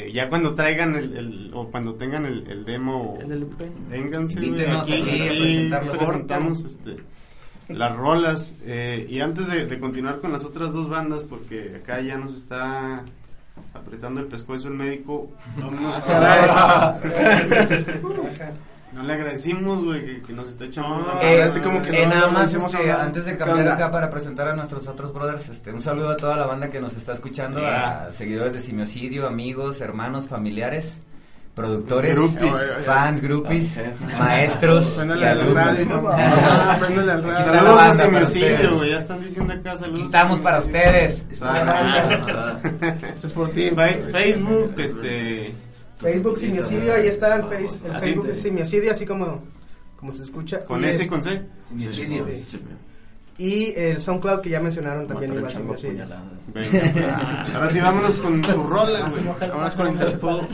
[0.07, 3.17] eh, ya cuando traigan el, el- o cuando tengan el, el demo,
[3.89, 4.39] vénganse,
[4.81, 4.93] aquí,
[5.73, 6.95] aquí presentamos, este,
[7.69, 12.01] las rolas, eh, y antes de, de continuar con las otras dos bandas, porque acá
[12.01, 13.03] ya nos está
[13.73, 15.29] apretando el pescuezo el médico,
[18.93, 22.13] No le agradecimos, güey, que, que nos está echando Eh, Así como que eh, no-
[22.13, 25.47] nada no más este, antes de ¿Qué cambiar acá para presentar a nuestros otros brothers,
[25.47, 28.07] este, un saludo a toda la banda que nos está escuchando, Yeah.
[28.07, 30.97] a seguidores de Simiocidio, amigos, hermanos, familiares,
[31.55, 32.51] productores, Groupies.
[32.85, 33.77] fans, groupies,
[34.17, 35.53] maestros y alumnos.
[35.65, 36.07] radio.
[36.11, 37.39] Ah, Préndale al aquí radio.
[37.39, 38.71] está la Saludos a ustedes.
[38.71, 39.99] güey, ya están diciendo acá saludos.
[39.99, 41.25] Aquí estamos para ustedes.
[41.29, 41.45] Esto
[43.27, 43.71] es por ti.
[44.11, 45.53] Facebook, este...
[45.99, 49.43] Facebook Simiocidio, ahí está el, face- el Así Facebook Simiocidio, así como,
[49.97, 50.59] como se escucha.
[50.65, 51.43] ¿Con Y S y con C?
[51.91, 52.21] Sí.
[53.37, 56.05] Y el SoundCloud que ya mencionaron también igual Simiocidio.
[56.53, 57.13] Venga, pues,
[57.55, 59.23] ahora sí, vámonos con tu rola, güey.
[59.23, 60.47] Vámonos con Interpol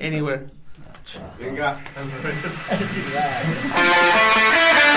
[0.00, 0.46] Anywhere.
[1.38, 1.78] Venga.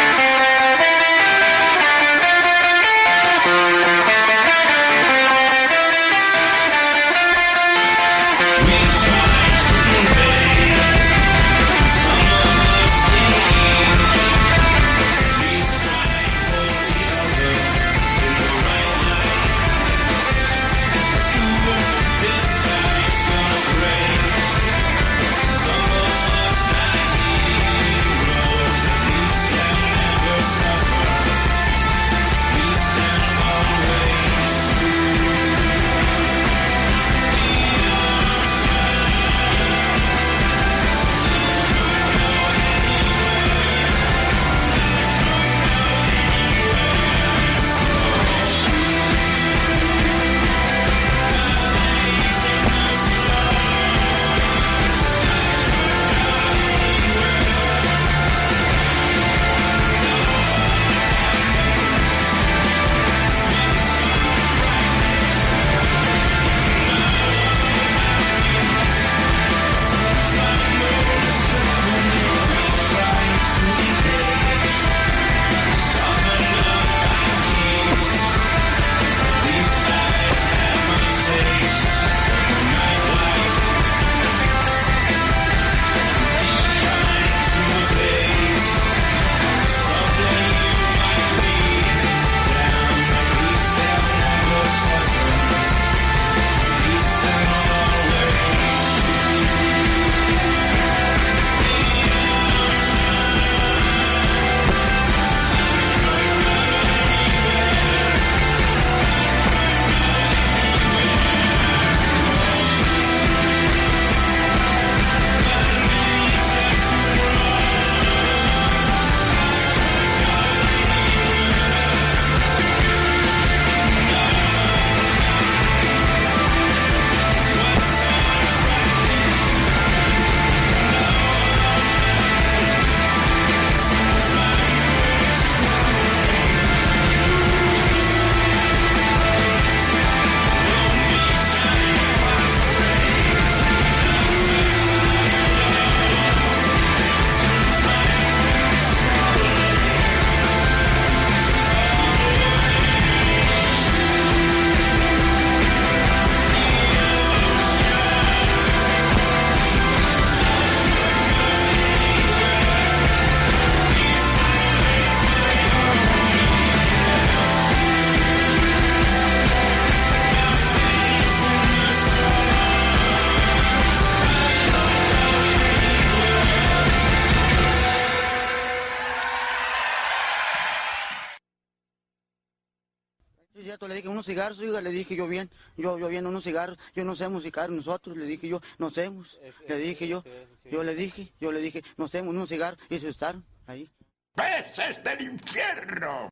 [184.19, 187.29] unos cigarros, oiga, le dije yo bien, yo, yo bien unos cigarros, yo no sé
[187.29, 190.25] musicar nosotros, le dije yo, no hacemos, le dije yo,
[190.69, 193.89] yo le dije, yo le dije, no hacemos unos cigarros, y se asustaron ahí.
[194.35, 196.29] ¡Peces del infierno!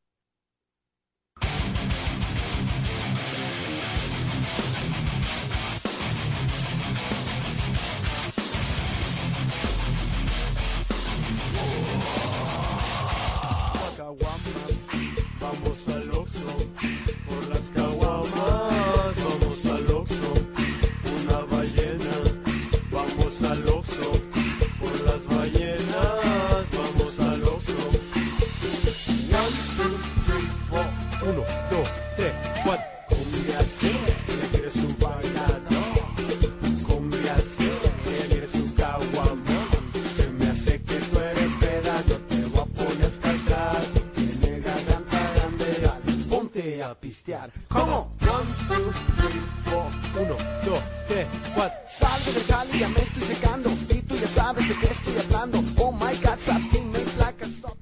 [46.78, 47.50] Ponte a pistear.
[47.68, 48.14] ¿Cómo?
[48.20, 50.22] One, two, three, four.
[50.22, 51.78] Uno, dos, tres, cuatro.
[51.88, 53.70] Salgo de Cali, ya me estoy secando.
[53.70, 55.58] Y tú ya sabes de qué estoy hablando.
[55.78, 57.76] Oh my God, something makes like a stop.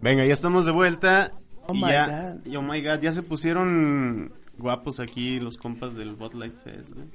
[0.00, 1.32] Venga, ya estamos de vuelta.
[1.66, 5.94] Oh y my ya, y oh my god, ya se pusieron guapos aquí los compas
[5.94, 7.06] del Bot Life Fest, güey.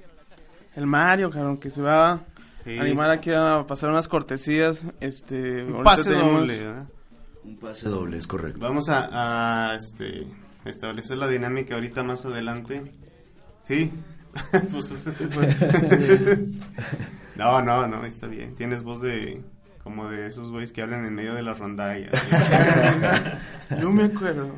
[0.75, 2.19] El Mario, cabrón, que se va a
[2.63, 2.77] Sí.
[2.79, 4.85] animar aquí a pasar unas cortesías.
[5.01, 6.85] Este, Un pase tenemos- doble, ¿verdad?
[7.43, 8.59] Un pase doble, es correcto.
[8.61, 10.25] Vamos a, a, este,
[10.65, 12.91] establecer la dinámica ahorita más adelante.
[13.63, 13.91] Sí.
[14.71, 16.45] pues, es- Pues, este-
[17.35, 18.55] no, no, no, está bien.
[18.55, 19.43] Tienes voz de
[19.83, 22.09] como de esos güeyes que hablan en medio de la rondalla.
[23.81, 24.55] Yo me acuerdo.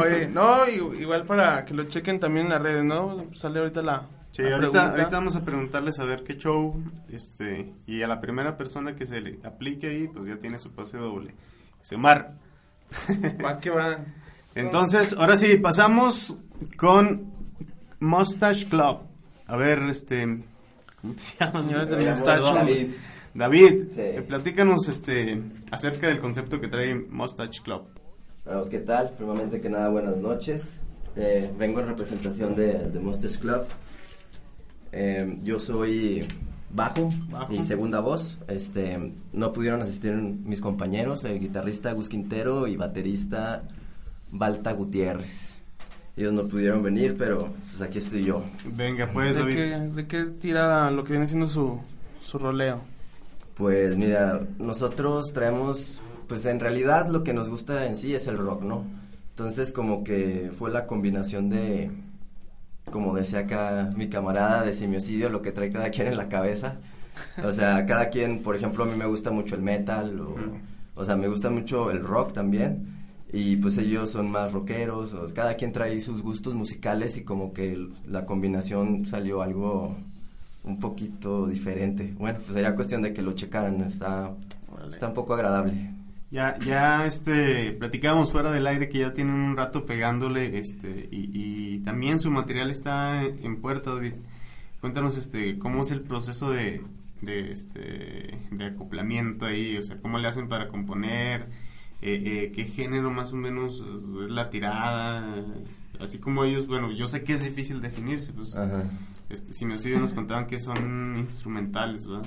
[0.00, 3.26] Oye, no, igual para que lo chequen también en las redes, ¿no?
[3.34, 4.06] Sale ahorita la.
[4.30, 6.80] Sí, ahorita, vamos a preguntarles a ver qué show,
[7.10, 10.70] este, y a la primera persona que se le aplique ahí, pues ya tiene su
[10.72, 11.34] pase doble.
[11.80, 12.38] Dice Omar.
[13.44, 13.98] Va que va.
[14.54, 16.36] Entonces, ahora sí, pasamos
[16.76, 17.32] con
[18.00, 18.98] Mustache Club.
[19.46, 20.42] A ver, este,
[21.00, 21.70] ¿cómo te llamas?
[21.70, 22.54] Mustache.
[22.54, 22.86] David.
[23.34, 24.00] David, Sí.
[24.00, 27.84] eh, platícanos, este, acerca del concepto que trae Mustache Club.
[28.44, 29.10] Bueno, pues, ¿qué tal?
[29.16, 30.82] Primeramente que nada, buenas noches.
[31.16, 33.62] Eh, vengo en representación de, de Monsters Club.
[34.92, 36.26] Eh, yo soy
[36.70, 37.52] bajo, Bajo.
[37.52, 38.38] y segunda voz.
[38.48, 43.62] Este, no pudieron asistir mis compañeros, el guitarrista Gus Quintero y baterista
[44.32, 45.58] Balta Gutiérrez.
[46.16, 48.42] Ellos no pudieron venir, pero pues aquí estoy yo.
[48.74, 49.54] Venga, pues, ¿De David.
[49.54, 51.78] qué, ¿De qué tira lo que viene siendo su,
[52.22, 52.80] su roleo?
[53.54, 58.38] Pues mira, nosotros traemos, pues en realidad lo que nos gusta en sí es el
[58.38, 58.84] rock, ¿no?
[59.30, 61.90] Entonces como que fue la combinación de,
[62.90, 66.76] como decía acá mi camarada de simiocidio, lo que trae cada quien en la cabeza.
[67.44, 70.34] O sea, cada quien, por ejemplo, a mí me gusta mucho el metal, o,
[70.94, 73.01] o sea, me gusta mucho el rock también.
[73.32, 77.54] Y pues ellos son más rockeros, o cada quien trae sus gustos musicales y como
[77.54, 79.96] que la combinación salió algo
[80.64, 82.12] un poquito diferente.
[82.18, 84.34] Bueno, pues sería cuestión de que lo checaran, está,
[84.88, 85.72] está un poco agradable.
[86.30, 91.30] Ya, ya, este, platicábamos fuera del aire que ya tienen un rato pegándole, este, y,
[91.32, 94.14] y también su material está en, en puerta, David.
[94.80, 96.82] Cuéntanos, este, cómo es el proceso de,
[97.20, 101.48] de, este, de acoplamiento ahí, o sea, cómo le hacen para componer,
[102.04, 103.84] eh, eh, qué género más o menos
[104.24, 105.44] es la tirada,
[106.00, 108.82] así como ellos, bueno, yo sé que es difícil definirse, pues, Ajá.
[109.28, 112.26] este, si nos nos contaban que son instrumentales, ¿verdad?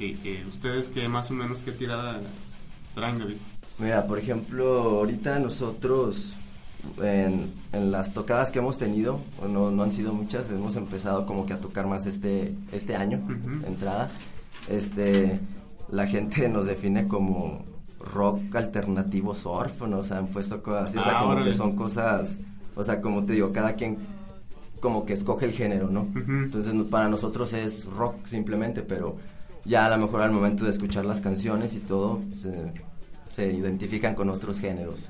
[0.00, 2.20] Y, eh, ustedes que más o menos qué tirada
[2.96, 3.36] traen, David.
[3.78, 6.34] Mira, por ejemplo, ahorita nosotros
[7.00, 11.46] en, en las tocadas que hemos tenido, no, no han sido muchas, hemos empezado como
[11.46, 13.22] que a tocar más este, este año,
[13.64, 14.10] entrada.
[14.68, 15.38] Este,
[15.88, 17.64] la gente nos define como
[18.00, 19.98] rock alternativo surf, ¿no?
[19.98, 21.50] O sea, han puesto cosas así, o sea, Ah, como órale.
[21.50, 22.38] que son cosas,
[22.76, 23.98] o sea, como te digo, cada quien
[24.80, 26.06] como que escoge el género, ¿no?
[26.14, 29.16] Entonces para nosotros es rock simplemente, pero
[29.64, 32.72] ya a lo mejor al momento de escuchar las canciones y todo, se,
[33.28, 35.08] se identifican con otros géneros.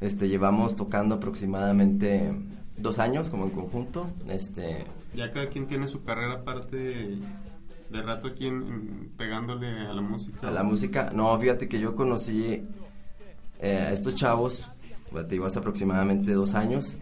[0.00, 2.32] Este, llevamos tocando aproximadamente
[2.78, 7.18] dos años como en conjunto, este, Ya cada quien tiene su carrera aparte
[7.90, 10.46] de, rato aquí en- en- pegándole a la música.
[10.46, 11.10] a la música.
[11.14, 12.62] No, fíjate que yo conocí
[13.60, 14.70] eh, a estos chavos,
[15.12, 16.96] bueno, te digo, hace aproximadamente dos años.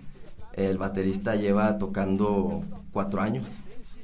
[0.55, 2.63] El baterista lleva tocando
[2.93, 3.59] cuatro años.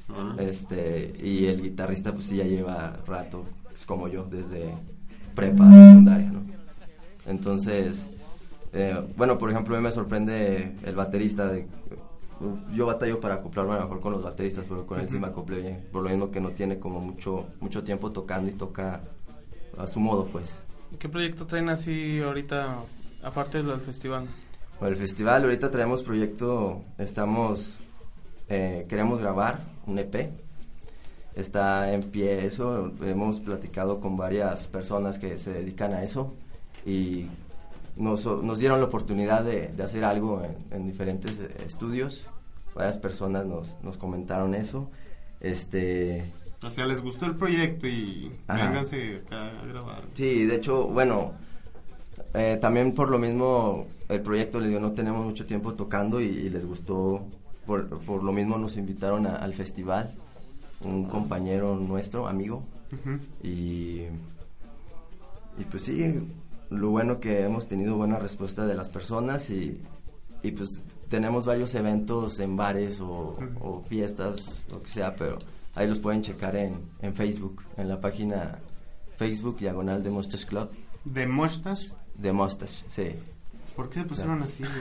[0.09, 0.35] Ah.
[0.39, 4.73] Este, y el guitarrista pues sí ya lleva rato, es como yo, desde
[5.33, 6.43] prepa, secundaria, ¿no?
[7.25, 8.11] Entonces,
[8.71, 11.67] eh, bueno, por ejemplo, a mí me sorprende el baterista de...
[12.73, 15.27] Yo batallo para acoplarme a lo mejor con los bateristas, pero con él sí me
[15.27, 15.87] acoplé bien.
[15.91, 19.01] Por lo mismo que no tiene como mucho, mucho tiempo tocando y toca
[19.77, 20.55] a su modo, pues.
[20.99, 22.79] ¿Qué proyecto traen así ahorita,
[23.23, 24.27] aparte del festival?
[24.79, 27.79] Bueno, el festival, ahorita traemos proyecto, estamos,
[28.49, 30.31] eh, queremos grabar un EP,
[31.33, 36.33] está en pie eso, hemos platicado con varias personas que se dedican a eso
[36.85, 37.27] y
[37.95, 42.29] nos, nos dieron la oportunidad de, de hacer algo en, en diferentes eh, estudios,
[42.73, 44.89] varias personas nos, nos comentaron eso,
[45.39, 46.25] este...
[46.63, 48.65] O sea, les gustó el proyecto y Ajá.
[48.67, 50.01] vénganse acá a grabar.
[50.13, 51.33] Sí, de hecho, bueno,
[52.33, 56.25] eh, también por lo mismo el proyecto le dio, no tenemos mucho tiempo tocando y,
[56.25, 57.23] y les gustó,
[57.67, 60.11] por, por lo mismo nos invitaron a- al festival,
[60.81, 63.19] un compañero nuestro, amigo, Ujú.
[63.43, 64.01] y,
[65.57, 66.27] y pues sí,
[66.69, 69.81] lo bueno que hemos tenido buena respuesta de las personas y,
[70.43, 75.37] y pues tenemos varios eventos en bares o, o fiestas, lo que sea, pero
[75.75, 78.59] ahí los pueden checar en, en Facebook, en la página
[79.17, 80.69] Facebook diagonal de Mustache Club.
[81.03, 81.93] ¿De Mustache?
[82.15, 83.15] De Mustache, sí.
[83.75, 84.73] ¿Por qué se pusieron así, güey?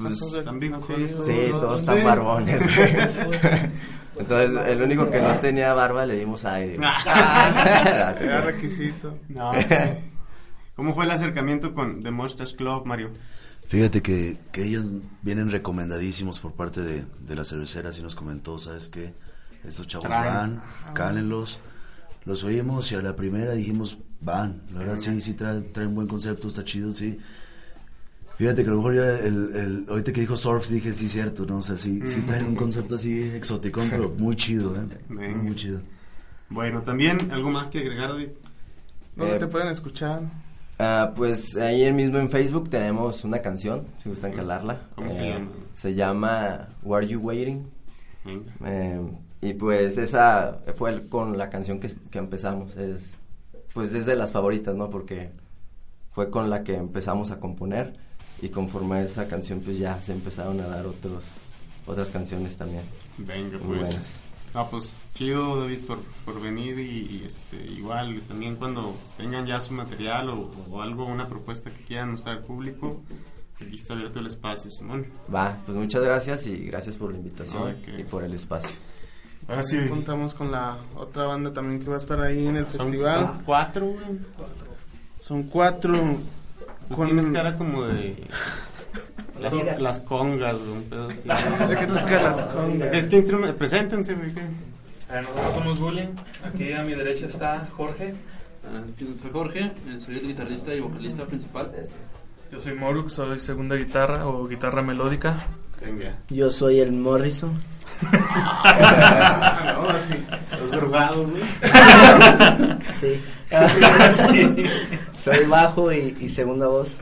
[0.00, 0.74] Pues, ¿Están bien?
[0.80, 2.62] Sí, todos están barbones.
[2.62, 3.40] güey.
[4.18, 6.74] Entonces, el único que no tenía barba le dimos aire.
[7.04, 9.16] Era requisito.
[9.28, 9.52] No.
[10.80, 13.10] ¿Cómo fue el acercamiento con The Mustache Club, Mario?
[13.68, 14.86] Fíjate que, que ellos
[15.20, 19.12] vienen recomendadísimos por parte de, de las cerveceras y nos comentó, ¿sabes qué?
[19.62, 20.24] Estos chavos Traen.
[20.24, 20.62] van,
[20.94, 21.60] cálenlos.
[22.24, 24.62] Los oímos y a la primera dijimos, van.
[24.72, 27.18] La verdad, sí, sí, traen, traen buen concepto, está chido, sí.
[28.36, 31.44] Fíjate que a lo mejor ya el, el, ahorita que dijo surf dije, sí, cierto,
[31.44, 31.58] ¿no?
[31.58, 34.86] O sea, sí, sí traen un concepto así exótico, pero muy chido, ¿eh?
[35.10, 35.42] Venga.
[35.42, 35.82] muy chido.
[36.48, 38.28] Bueno, también, ¿algo más que agregar, David?
[39.14, 40.22] ¿Dónde Eh, te pueden escuchar?
[40.82, 44.74] Ah, pues ahí mismo en Facebook tenemos una canción, si gustan calarla.
[44.74, 45.48] Eh, ¿Cómo se llama?
[45.74, 47.66] Se llama Were You Waiting?
[48.24, 48.50] Venga.
[48.64, 49.00] Eh,
[49.42, 52.76] y pues esa fue el- con la canción que, que empezamos.
[52.76, 53.12] Es,
[53.74, 54.88] pues es de las favoritas, ¿no?
[54.90, 55.30] Porque
[56.12, 57.92] fue con la que empezamos a componer
[58.42, 61.24] y conforme a esa canción pues ya se empezaron a dar otros
[61.86, 62.82] otras canciones también.
[63.18, 63.90] Venga, Muy pues.
[63.90, 64.22] buenas.
[64.54, 66.82] Ah, pues chido, David, por, por venir y,
[67.22, 71.84] y, este, igual también cuando tengan ya su material o, o algo, una propuesta que
[71.84, 73.00] quieran mostrar al público,
[73.60, 75.06] aquí está abierto el espacio, Simón.
[75.32, 78.70] Va, pues muchas gracias y gracias por la invitación y por el espacio.
[79.48, 79.78] Ahora sí.
[79.88, 83.20] Contamos con la otra banda también que va a estar ahí en el Son- festival.
[83.20, 84.18] son cuatro, güey.
[85.20, 85.94] Son cuatro.
[86.88, 88.26] Tú con- tienes cara como de...
[89.40, 91.28] Las, Son- las congas, güey, un pedo así.
[91.68, 92.90] ¿De qué toca las congas?
[92.90, 93.56] ¿Qué, qué instrumento?
[93.56, 94.30] Preséntense, güey.
[94.30, 96.08] Eh, nosotros somos Bullying.
[96.44, 98.14] Aquí a mi derecha está Jorge.
[98.64, 101.70] Ah, yo soy Jorge, eh, soy el guitarrista y vocalista principal.
[102.52, 105.46] Yo soy Moruk, soy segunda guitarra o guitarra melódica.
[105.80, 106.14] Venga.
[106.28, 107.58] Yo soy el Morrison.
[108.02, 108.10] no,
[110.08, 110.24] sí.
[110.44, 111.42] Estás drogado, güey.
[113.00, 113.20] Sí.
[114.30, 114.64] Sí.
[115.18, 117.00] Soy bajo y, y segunda voz.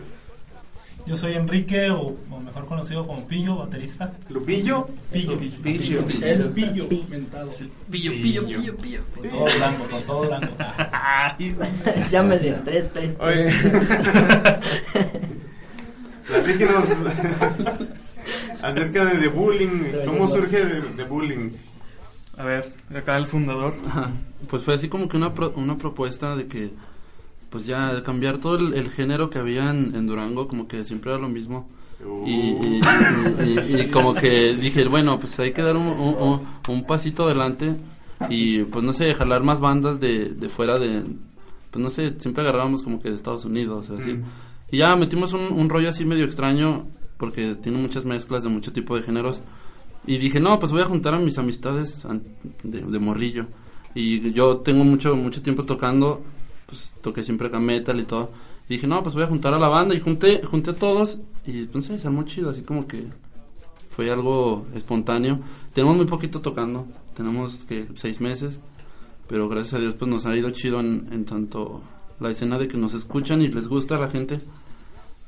[1.09, 4.13] Yo soy Enrique, o, o mejor conocido como Pillo, baterista.
[4.29, 4.87] ¿Lupillo?
[5.11, 5.57] Pillo, Pillo.
[5.63, 6.05] Pillo.
[6.23, 6.87] El Pillo.
[7.09, 7.51] Mentado.
[7.91, 9.01] Pillo, pillo, pillo, pillo.
[9.15, 10.49] Con todo blanco, con todo blanco.
[12.11, 13.51] Llámele, tres, tres, Oye.
[16.27, 16.85] Platíquenos
[18.61, 20.05] acerca de The Bullying.
[20.05, 21.53] ¿Cómo surge The, The Bullying?
[22.37, 23.75] A ver, acá el fundador.
[23.89, 24.11] Ajá.
[24.49, 26.73] Pues fue así como que una, pro- una propuesta de que,
[27.51, 31.11] pues ya, cambiar todo el, el género que había en, en Durango, como que siempre
[31.13, 31.69] era lo mismo.
[32.25, 32.81] Y, y-
[33.45, 36.85] y- y- y como que dije, bueno, pues hay que dar un, un- un- un
[36.87, 37.75] pasito adelante
[38.31, 41.03] y pues no sé, jalar más bandas de, de fuera de,
[41.71, 44.13] pues no sé, siempre agarrábamos como que de Estados Unidos, así.
[44.15, 44.23] Mm.
[44.71, 46.87] Y ya metimos un, un rollo así medio extraño
[47.17, 49.41] porque tiene muchas mezclas de mucho tipo de géneros.
[50.07, 52.07] Y dije, no, pues voy a juntar a mis amistades
[52.63, 53.47] de, de morrillo.
[53.95, 56.23] Y yo tengo mucho mucho tiempo tocando,
[56.69, 58.31] pues toqué siempre acá metal y todo.
[58.69, 59.95] Y dije, no, pues voy a juntar a la banda.
[59.95, 63.07] Y junté, junté a todos y sé, se armó chido, así como que
[63.91, 65.41] fue algo espontáneo.
[65.73, 68.61] Tenemos muy poquito tocando, tenemos que seis meses,
[69.27, 71.83] pero gracias a Dios pues nos ha ido chido en, tanto
[72.21, 74.41] la escena de que nos escuchan y les gusta a la gente.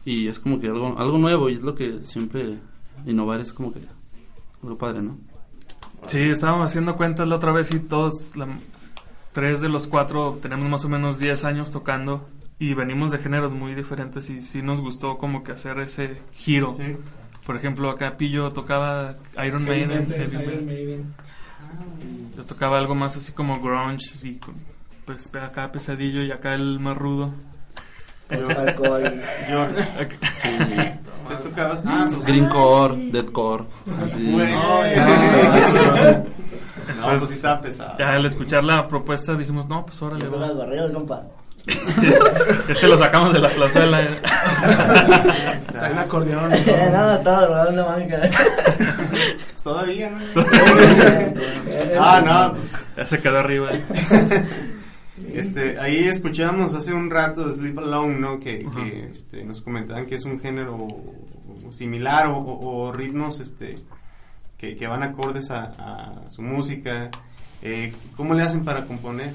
[0.04, 2.58] Y es como que algo, algo nuevo y es lo que siempre
[3.06, 3.80] innovar es como que
[4.62, 5.18] algo padre, ¿no?
[6.06, 8.32] Sí, estábamos haciendo cuentas la otra vez y todos,
[9.40, 12.28] tres de los cuatro, tenemos más o menos 10 años tocando
[12.58, 16.76] y venimos de géneros muy diferentes y sí nos gustó como que hacer ese giro.
[17.46, 20.62] Por ejemplo, acá Pillo tocaba Iron Heavy Maiden, metal.
[20.66, 21.14] Maiden.
[22.36, 24.38] Yo tocaba algo más así como grunge y
[25.06, 27.32] pues acá pesadillo y acá el más rudo.
[28.30, 28.34] Y-
[29.46, 30.08] George.
[31.28, 31.82] ¿Qué tocabas?
[31.86, 33.64] Ah, pues- Greencore, Deadcore,
[34.04, 34.32] así.
[34.32, 34.52] Güey.
[37.00, 37.96] No, No, pues sí estaba pesado.
[37.98, 40.46] Ya al escuchar la propuesta dijimos, no, pues órale, Yo va.
[40.48, 41.22] los barridos, compa.
[42.68, 44.00] este lo sacamos de la plazuela.
[44.02, 44.20] eh.
[45.60, 46.50] Está en acordeón.
[46.66, 48.30] Nada, estaba robando una banca.
[49.62, 50.18] Todavía, ¿no?
[52.00, 52.86] ah, no, pues.
[52.96, 53.70] Ya se quedó arriba.
[55.34, 58.40] Este, ahí escuchamos hace un rato Sleep Alone, ¿no?
[58.40, 60.88] Que, que, este, nos comentaban que es un género
[61.70, 63.74] similar o, o- o ritmos este,
[64.60, 65.72] que, que van acordes a,
[66.26, 67.10] a su música.
[67.62, 69.32] Eh, ¿Cómo le hacen para componer?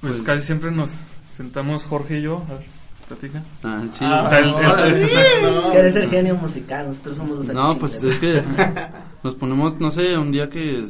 [0.00, 0.90] Pues casi siempre nos
[1.30, 2.44] sentamos Jorge y yo.
[2.48, 2.66] A ver,
[3.08, 3.42] platica.
[3.62, 4.04] Ah, sí.
[4.04, 4.54] O sea, el-
[4.94, 8.42] el- este- Es que eres el genio musical, nosotros somos los No, pues es que
[9.22, 10.86] nos ponemos, no sé, un día que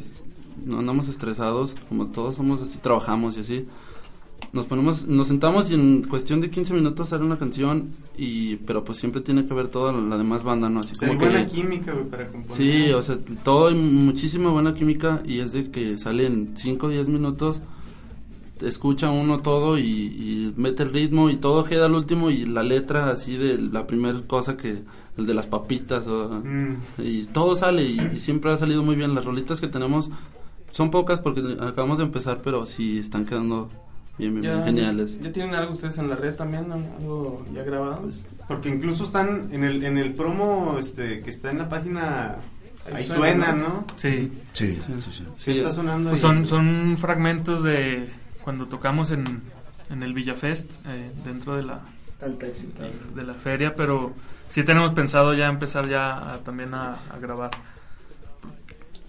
[0.65, 3.67] no andamos estresados, como todos somos así, trabajamos y así.
[4.53, 8.83] Nos ponemos, nos sentamos y en cuestión de 15 minutos sale una canción y pero
[8.83, 10.79] pues siempre tiene que ver toda la demás banda, ¿no?
[10.79, 12.55] Así O sea, hay como buena que química, güey, para componer.
[12.57, 16.89] Sí, o sea, todo hay muchísima buena química y es de que salen 5 o
[16.89, 17.61] 10 minutos
[18.61, 22.63] escucha uno todo y, y mete el ritmo y todo queda al último y la
[22.63, 24.81] letra así de la primera cosa que
[25.17, 26.75] el de las papitas o- Mm.
[26.97, 30.09] y todo sale y, y siempre ha salido muy bien las rolitas que tenemos
[30.71, 33.69] son pocas porque acabamos de empezar pero sí están quedando
[34.17, 36.71] bien, bien, bien geniales ¿Ya tienen algo ustedes en la red también?
[36.71, 38.01] ¿Algo ya grabado?
[38.01, 42.35] Pues, Porque incluso están en el, en el promo este, que está en la página.
[42.93, 43.85] Ahí, suena, suena, ¿no?
[43.97, 44.31] Sí.
[44.53, 45.23] Sí, sí, sí.
[45.43, 46.29] ¿Qué está sonando Pues ahí?
[46.29, 48.07] son, son fragmentos de
[48.43, 49.25] cuando tocamos en,
[49.89, 51.81] en el Villafest, eh, dentro de la,
[53.13, 54.13] de la feria, pero
[54.49, 57.51] sí tenemos pensado ya empezar ya a- también a, a grabar.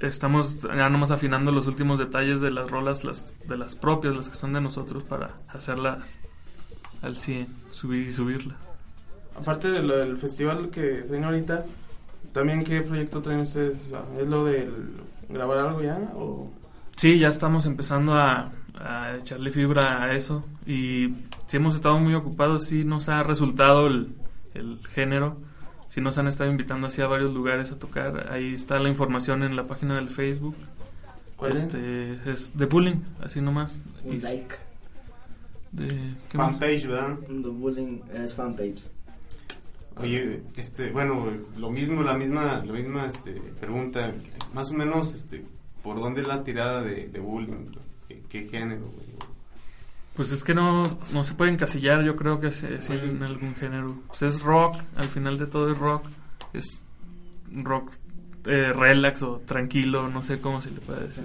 [0.01, 4.29] Estamos ya nomás afinando los últimos detalles de las rolas, las de las propias, las
[4.29, 6.19] que son de nosotros, para hacerlas
[7.03, 8.57] al 100, subir y subirlas.
[9.37, 11.65] Aparte de lo del festival que traen ahorita,
[12.33, 13.79] ¿también qué proyecto traen ustedes?
[13.83, 14.69] Sea, ¿Es lo de
[15.29, 15.99] grabar algo ya?
[16.15, 16.51] ¿O
[16.97, 21.15] Sí, ya estamos empezando a, a echarle fibra a eso y
[21.47, 24.17] sí hemos estado muy ocupados, sí nos ha resultado el,
[24.55, 25.37] el género,
[25.99, 29.43] sí nos han estado invitando así a varios lugares a tocar, ahí está la información
[29.43, 30.55] en la página del Facebook.
[31.37, 31.63] ¿Cuál es?
[31.65, 32.57] este, es?
[32.57, 33.81] de Bullying, así nomás.
[34.05, 34.55] Un Y- like.
[35.73, 35.89] De,
[36.31, 36.53] ¿qué más?
[36.53, 37.19] Fanpage, ¿verdad?
[37.27, 38.85] The Bullying es fanpage.
[39.97, 41.27] Oye, este, bueno,
[41.59, 44.15] lo mismo, la misma, la misma, este, pregunta,
[44.55, 45.45] más o menos, este,
[45.83, 47.73] ¿por dónde es la tirada de, de bullying?
[48.09, 48.83] ¿Qué, qué género?
[48.83, 49.09] güey?
[50.19, 53.55] Pues es que no, no se puede encasillar, yo creo que se, sí, en algún
[53.55, 53.95] género.
[54.09, 56.05] Pues es rock, al final de todo es rock.
[56.53, 56.83] Es
[57.55, 57.93] rock
[58.47, 61.25] eh, relax o tranquilo, no sé cómo se le puede decir.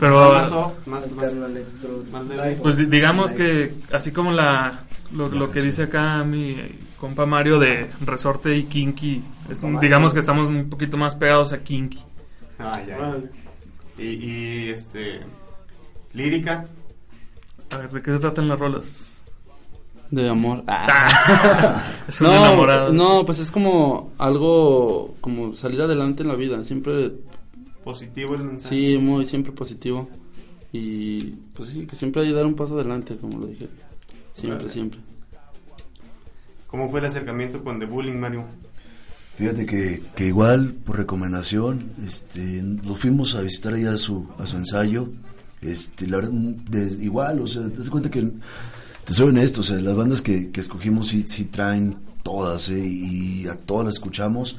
[0.00, 1.32] Pero Más soft, más- más-
[2.62, 4.80] pues di- digamos que así como la
[5.12, 6.56] lo, lo que dice acá mi
[6.98, 11.58] compa Mario de Resorte y Kinky, es- digamos que estamos un poquito más pegados a
[11.58, 12.02] Kinky.
[12.58, 14.02] Ah, ya, ya.
[14.02, 15.20] Y, y, este,
[16.14, 16.64] lírica.
[17.70, 19.12] A ver, ¿de qué se tratan las rolas?
[20.08, 21.82] de amor Ah.
[22.08, 22.92] Es un no, enamorado.
[22.92, 27.10] no pues es como algo como salir adelante en la vida siempre
[27.86, 28.74] Positivo el mensaje.
[28.74, 30.08] Sí, muy siempre positivo.
[30.72, 31.20] Y
[31.54, 33.68] pues sí, que siempre hay que dar un paso adelante, como lo dije.
[34.34, 34.98] Siempre, siempre.
[36.66, 38.44] ¿Cómo fue el acercamiento con The Bullying, Mario?
[39.38, 44.46] Fíjate que, que igual, por recomendación, este, lo fuimos a visitar allá a su, a
[44.46, 45.08] su ensayo.
[45.62, 48.30] Este, la verdad, de- igual, o sea, te das cuenta que,
[49.04, 52.84] te soy honesto, o sea, las bandas que, que escogimos sí, sí traen todas, ¿eh?
[52.86, 54.58] y a todas las escuchamos.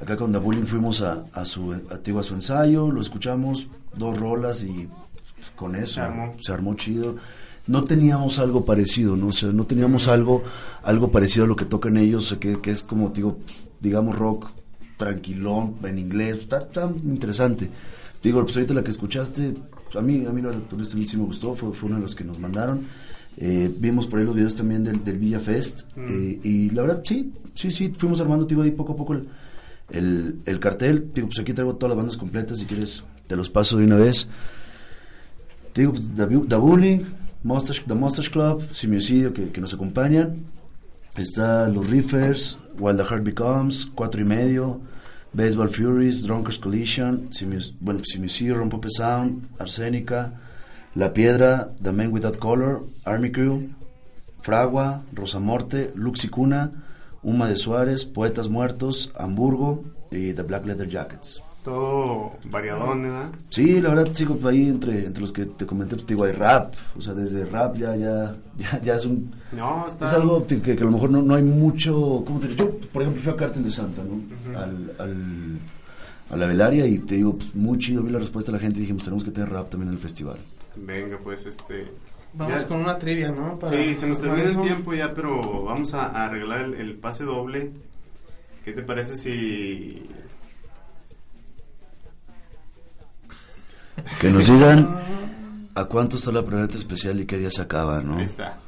[0.00, 3.68] Acá con The Bullying fuimos a, a su, a, digo, a su ensayo, lo escuchamos,
[3.96, 4.88] dos rolas y
[5.54, 6.34] con eso Se armó.
[6.40, 7.16] se armó chido.
[7.66, 9.28] No teníamos algo parecido, ¿no?
[9.28, 10.42] O sea, no teníamos algo,
[10.82, 13.38] algo parecido a lo que tocan ellos, o sea, que, que es como, digo,
[13.80, 14.48] digamos, rock
[14.96, 17.70] tranquilón, en inglés, está, está interesante.
[18.22, 19.54] Digo, pues ahorita la que escuchaste,
[19.98, 22.24] a mí, a mí la honestamente sí me gustó, fue, fue uno de los que
[22.24, 22.82] nos mandaron.
[23.36, 26.04] Eh, vimos por ahí los videos también del, del Villa Fest, Mm.
[26.08, 29.28] eh, y la verdad, sí, sí, sí, fuimos armando, digo, ahí poco a poco el,
[29.90, 31.10] el, el cartel.
[31.14, 33.96] Digo, pues aquí traigo todas las bandas completas, si quieres, te los paso de una
[33.96, 34.28] vez.
[35.74, 37.00] Digo, pues, The, The Bullying,
[37.42, 40.36] Mustache, The Mustache Club, Simioicidio, que, que nos acompañan.
[41.16, 44.80] Está Los Riffers, While the Heart Becomes, Cuatro y Medio,
[45.34, 48.00] Baseball Furies, Drunkers Collision, Simios- bueno,
[48.54, 50.32] Rompope Sound, Arsénica,
[50.94, 53.62] La Piedra, The Man Without Color, Army Crew,
[54.42, 56.70] Fragua, Rosamorte, Lux y Cuna,
[57.22, 61.40] Uma de Suárez, Poetas Muertos, Hamburgo y The Black Leather Jackets.
[61.64, 63.30] Todo variadón, ¿verdad?
[63.48, 66.32] Sí, la verdad, sigo ahí entre, entre los que te comenté, pues, te digo, hay
[66.32, 69.34] rap, o sea, desde rap ya, ya, ya, ya es un...
[69.52, 72.48] No, está- Es algo que, que a lo mejor no, no hay mucho, ¿cómo te
[72.48, 72.58] digo?
[72.80, 74.58] Yo, por ejemplo, fui a Cartel de Santa, ¿no?
[74.58, 75.58] al, al,
[76.30, 78.76] a la velaria y te digo, pues, muy chido, vi la respuesta de la gente
[78.76, 80.36] y dijimos, tenemos que tener rap también en el festival.
[80.76, 81.86] Venga, pues, este...
[82.34, 83.58] Vamos Ya- con una trivia, ¿no?
[83.58, 86.94] Para- Sí, se nos termina el tiempo ya, pero vamos a, a arreglar el, el
[86.96, 87.70] pase doble.
[88.66, 90.02] ¿Qué te parece si...
[94.20, 94.88] Que nos digan
[95.74, 98.16] a cuánto está la preventa especial y qué día se acaba, ¿no?
[98.18, 98.58] Ahí está.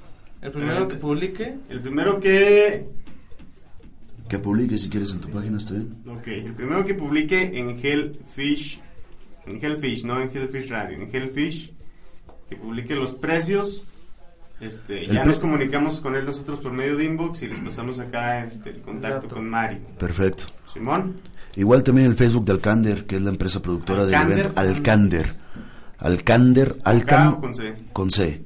[0.43, 1.57] El primero que publique.
[1.69, 2.87] El primero que...
[4.29, 5.97] Que publique si quieres en tu página, está bien.
[6.09, 8.81] Ok, el primero que publique en Hellfish,
[9.47, 11.73] en Hellfish, no en Hellfish Radio, en Hellfish,
[12.49, 13.85] que publique los precios,
[14.61, 18.01] este, ya pre- nos comunicamos con él nosotros por medio de inbox y les pasamos
[18.01, 19.79] acá este, el contacto con Mari.
[19.99, 20.45] Perfecto.
[20.73, 21.15] Simón.
[21.57, 24.39] Igual también el Facebook de Alcander, que es la empresa productora del Alcander.
[24.47, 24.61] evento.
[24.61, 25.35] Alcander.
[25.99, 27.29] Alcander, Alcan.
[27.29, 27.75] o con C?
[27.93, 28.43] Con C.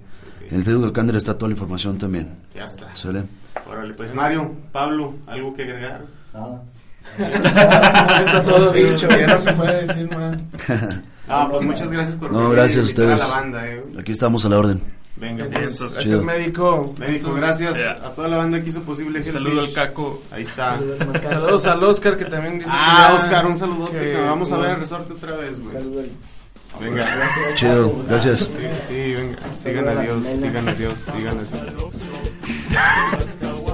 [0.50, 2.28] En el Facebook de Alcander está toda la información también.
[2.54, 2.94] Ya está.
[2.94, 3.24] ¿Sale?
[3.68, 6.04] Órale, pues Mario, Pablo, ¿algo que agregar?
[7.18, 10.38] Está todo dicho, ya no se puede decir más.
[11.32, 13.20] Ah, pues muchas gracias por No, gracias a ustedes.
[13.20, 13.80] la banda, eh.
[14.00, 14.80] Aquí estamos a la orden.
[15.20, 15.76] Venga, pues.
[15.76, 15.90] Chido.
[15.92, 16.94] gracias, médico.
[16.98, 20.22] Médico, Esto- gracias a toda la banda que hizo posible Un saludo al Caco.
[20.32, 20.78] Ahí está.
[21.28, 23.98] Saludos al Oscar que también dice Ah, que Oscar, un saludote.
[23.98, 25.76] que- que vamos a ver el resorte otra vez, güey.
[26.80, 27.04] Venga.
[27.54, 28.40] Chido, gracias.
[28.40, 28.48] Sí,
[28.88, 29.38] sí, venga.
[29.58, 31.94] Sigan a Dios, sigan a Dios, sigan a Dios.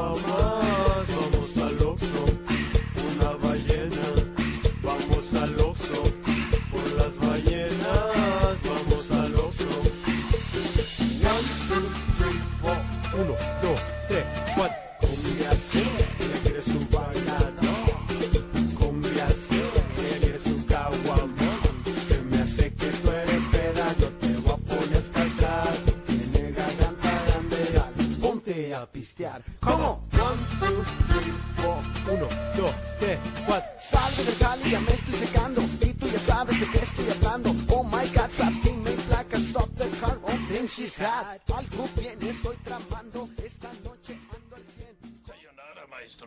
[28.83, 29.43] a pistear.
[29.61, 30.05] ¿Cómo?
[30.13, 33.71] One, two, three, four, uno, dos, tres, cuatro.
[33.81, 37.51] Salgo del Cali, ya me estoy secando Y tú ya sabes de qué estoy hablando
[37.71, 41.89] Oh my God, something makes like a stop the car Oh, then she's hot Algo
[41.99, 44.97] bien estoy tramando Esta noche ando al 100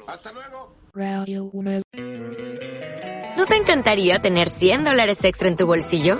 [0.07, 0.75] Hasta luego.
[0.93, 1.51] Radio.
[3.37, 6.19] ¿No te encantaría tener 100 dólares extra en tu bolsillo?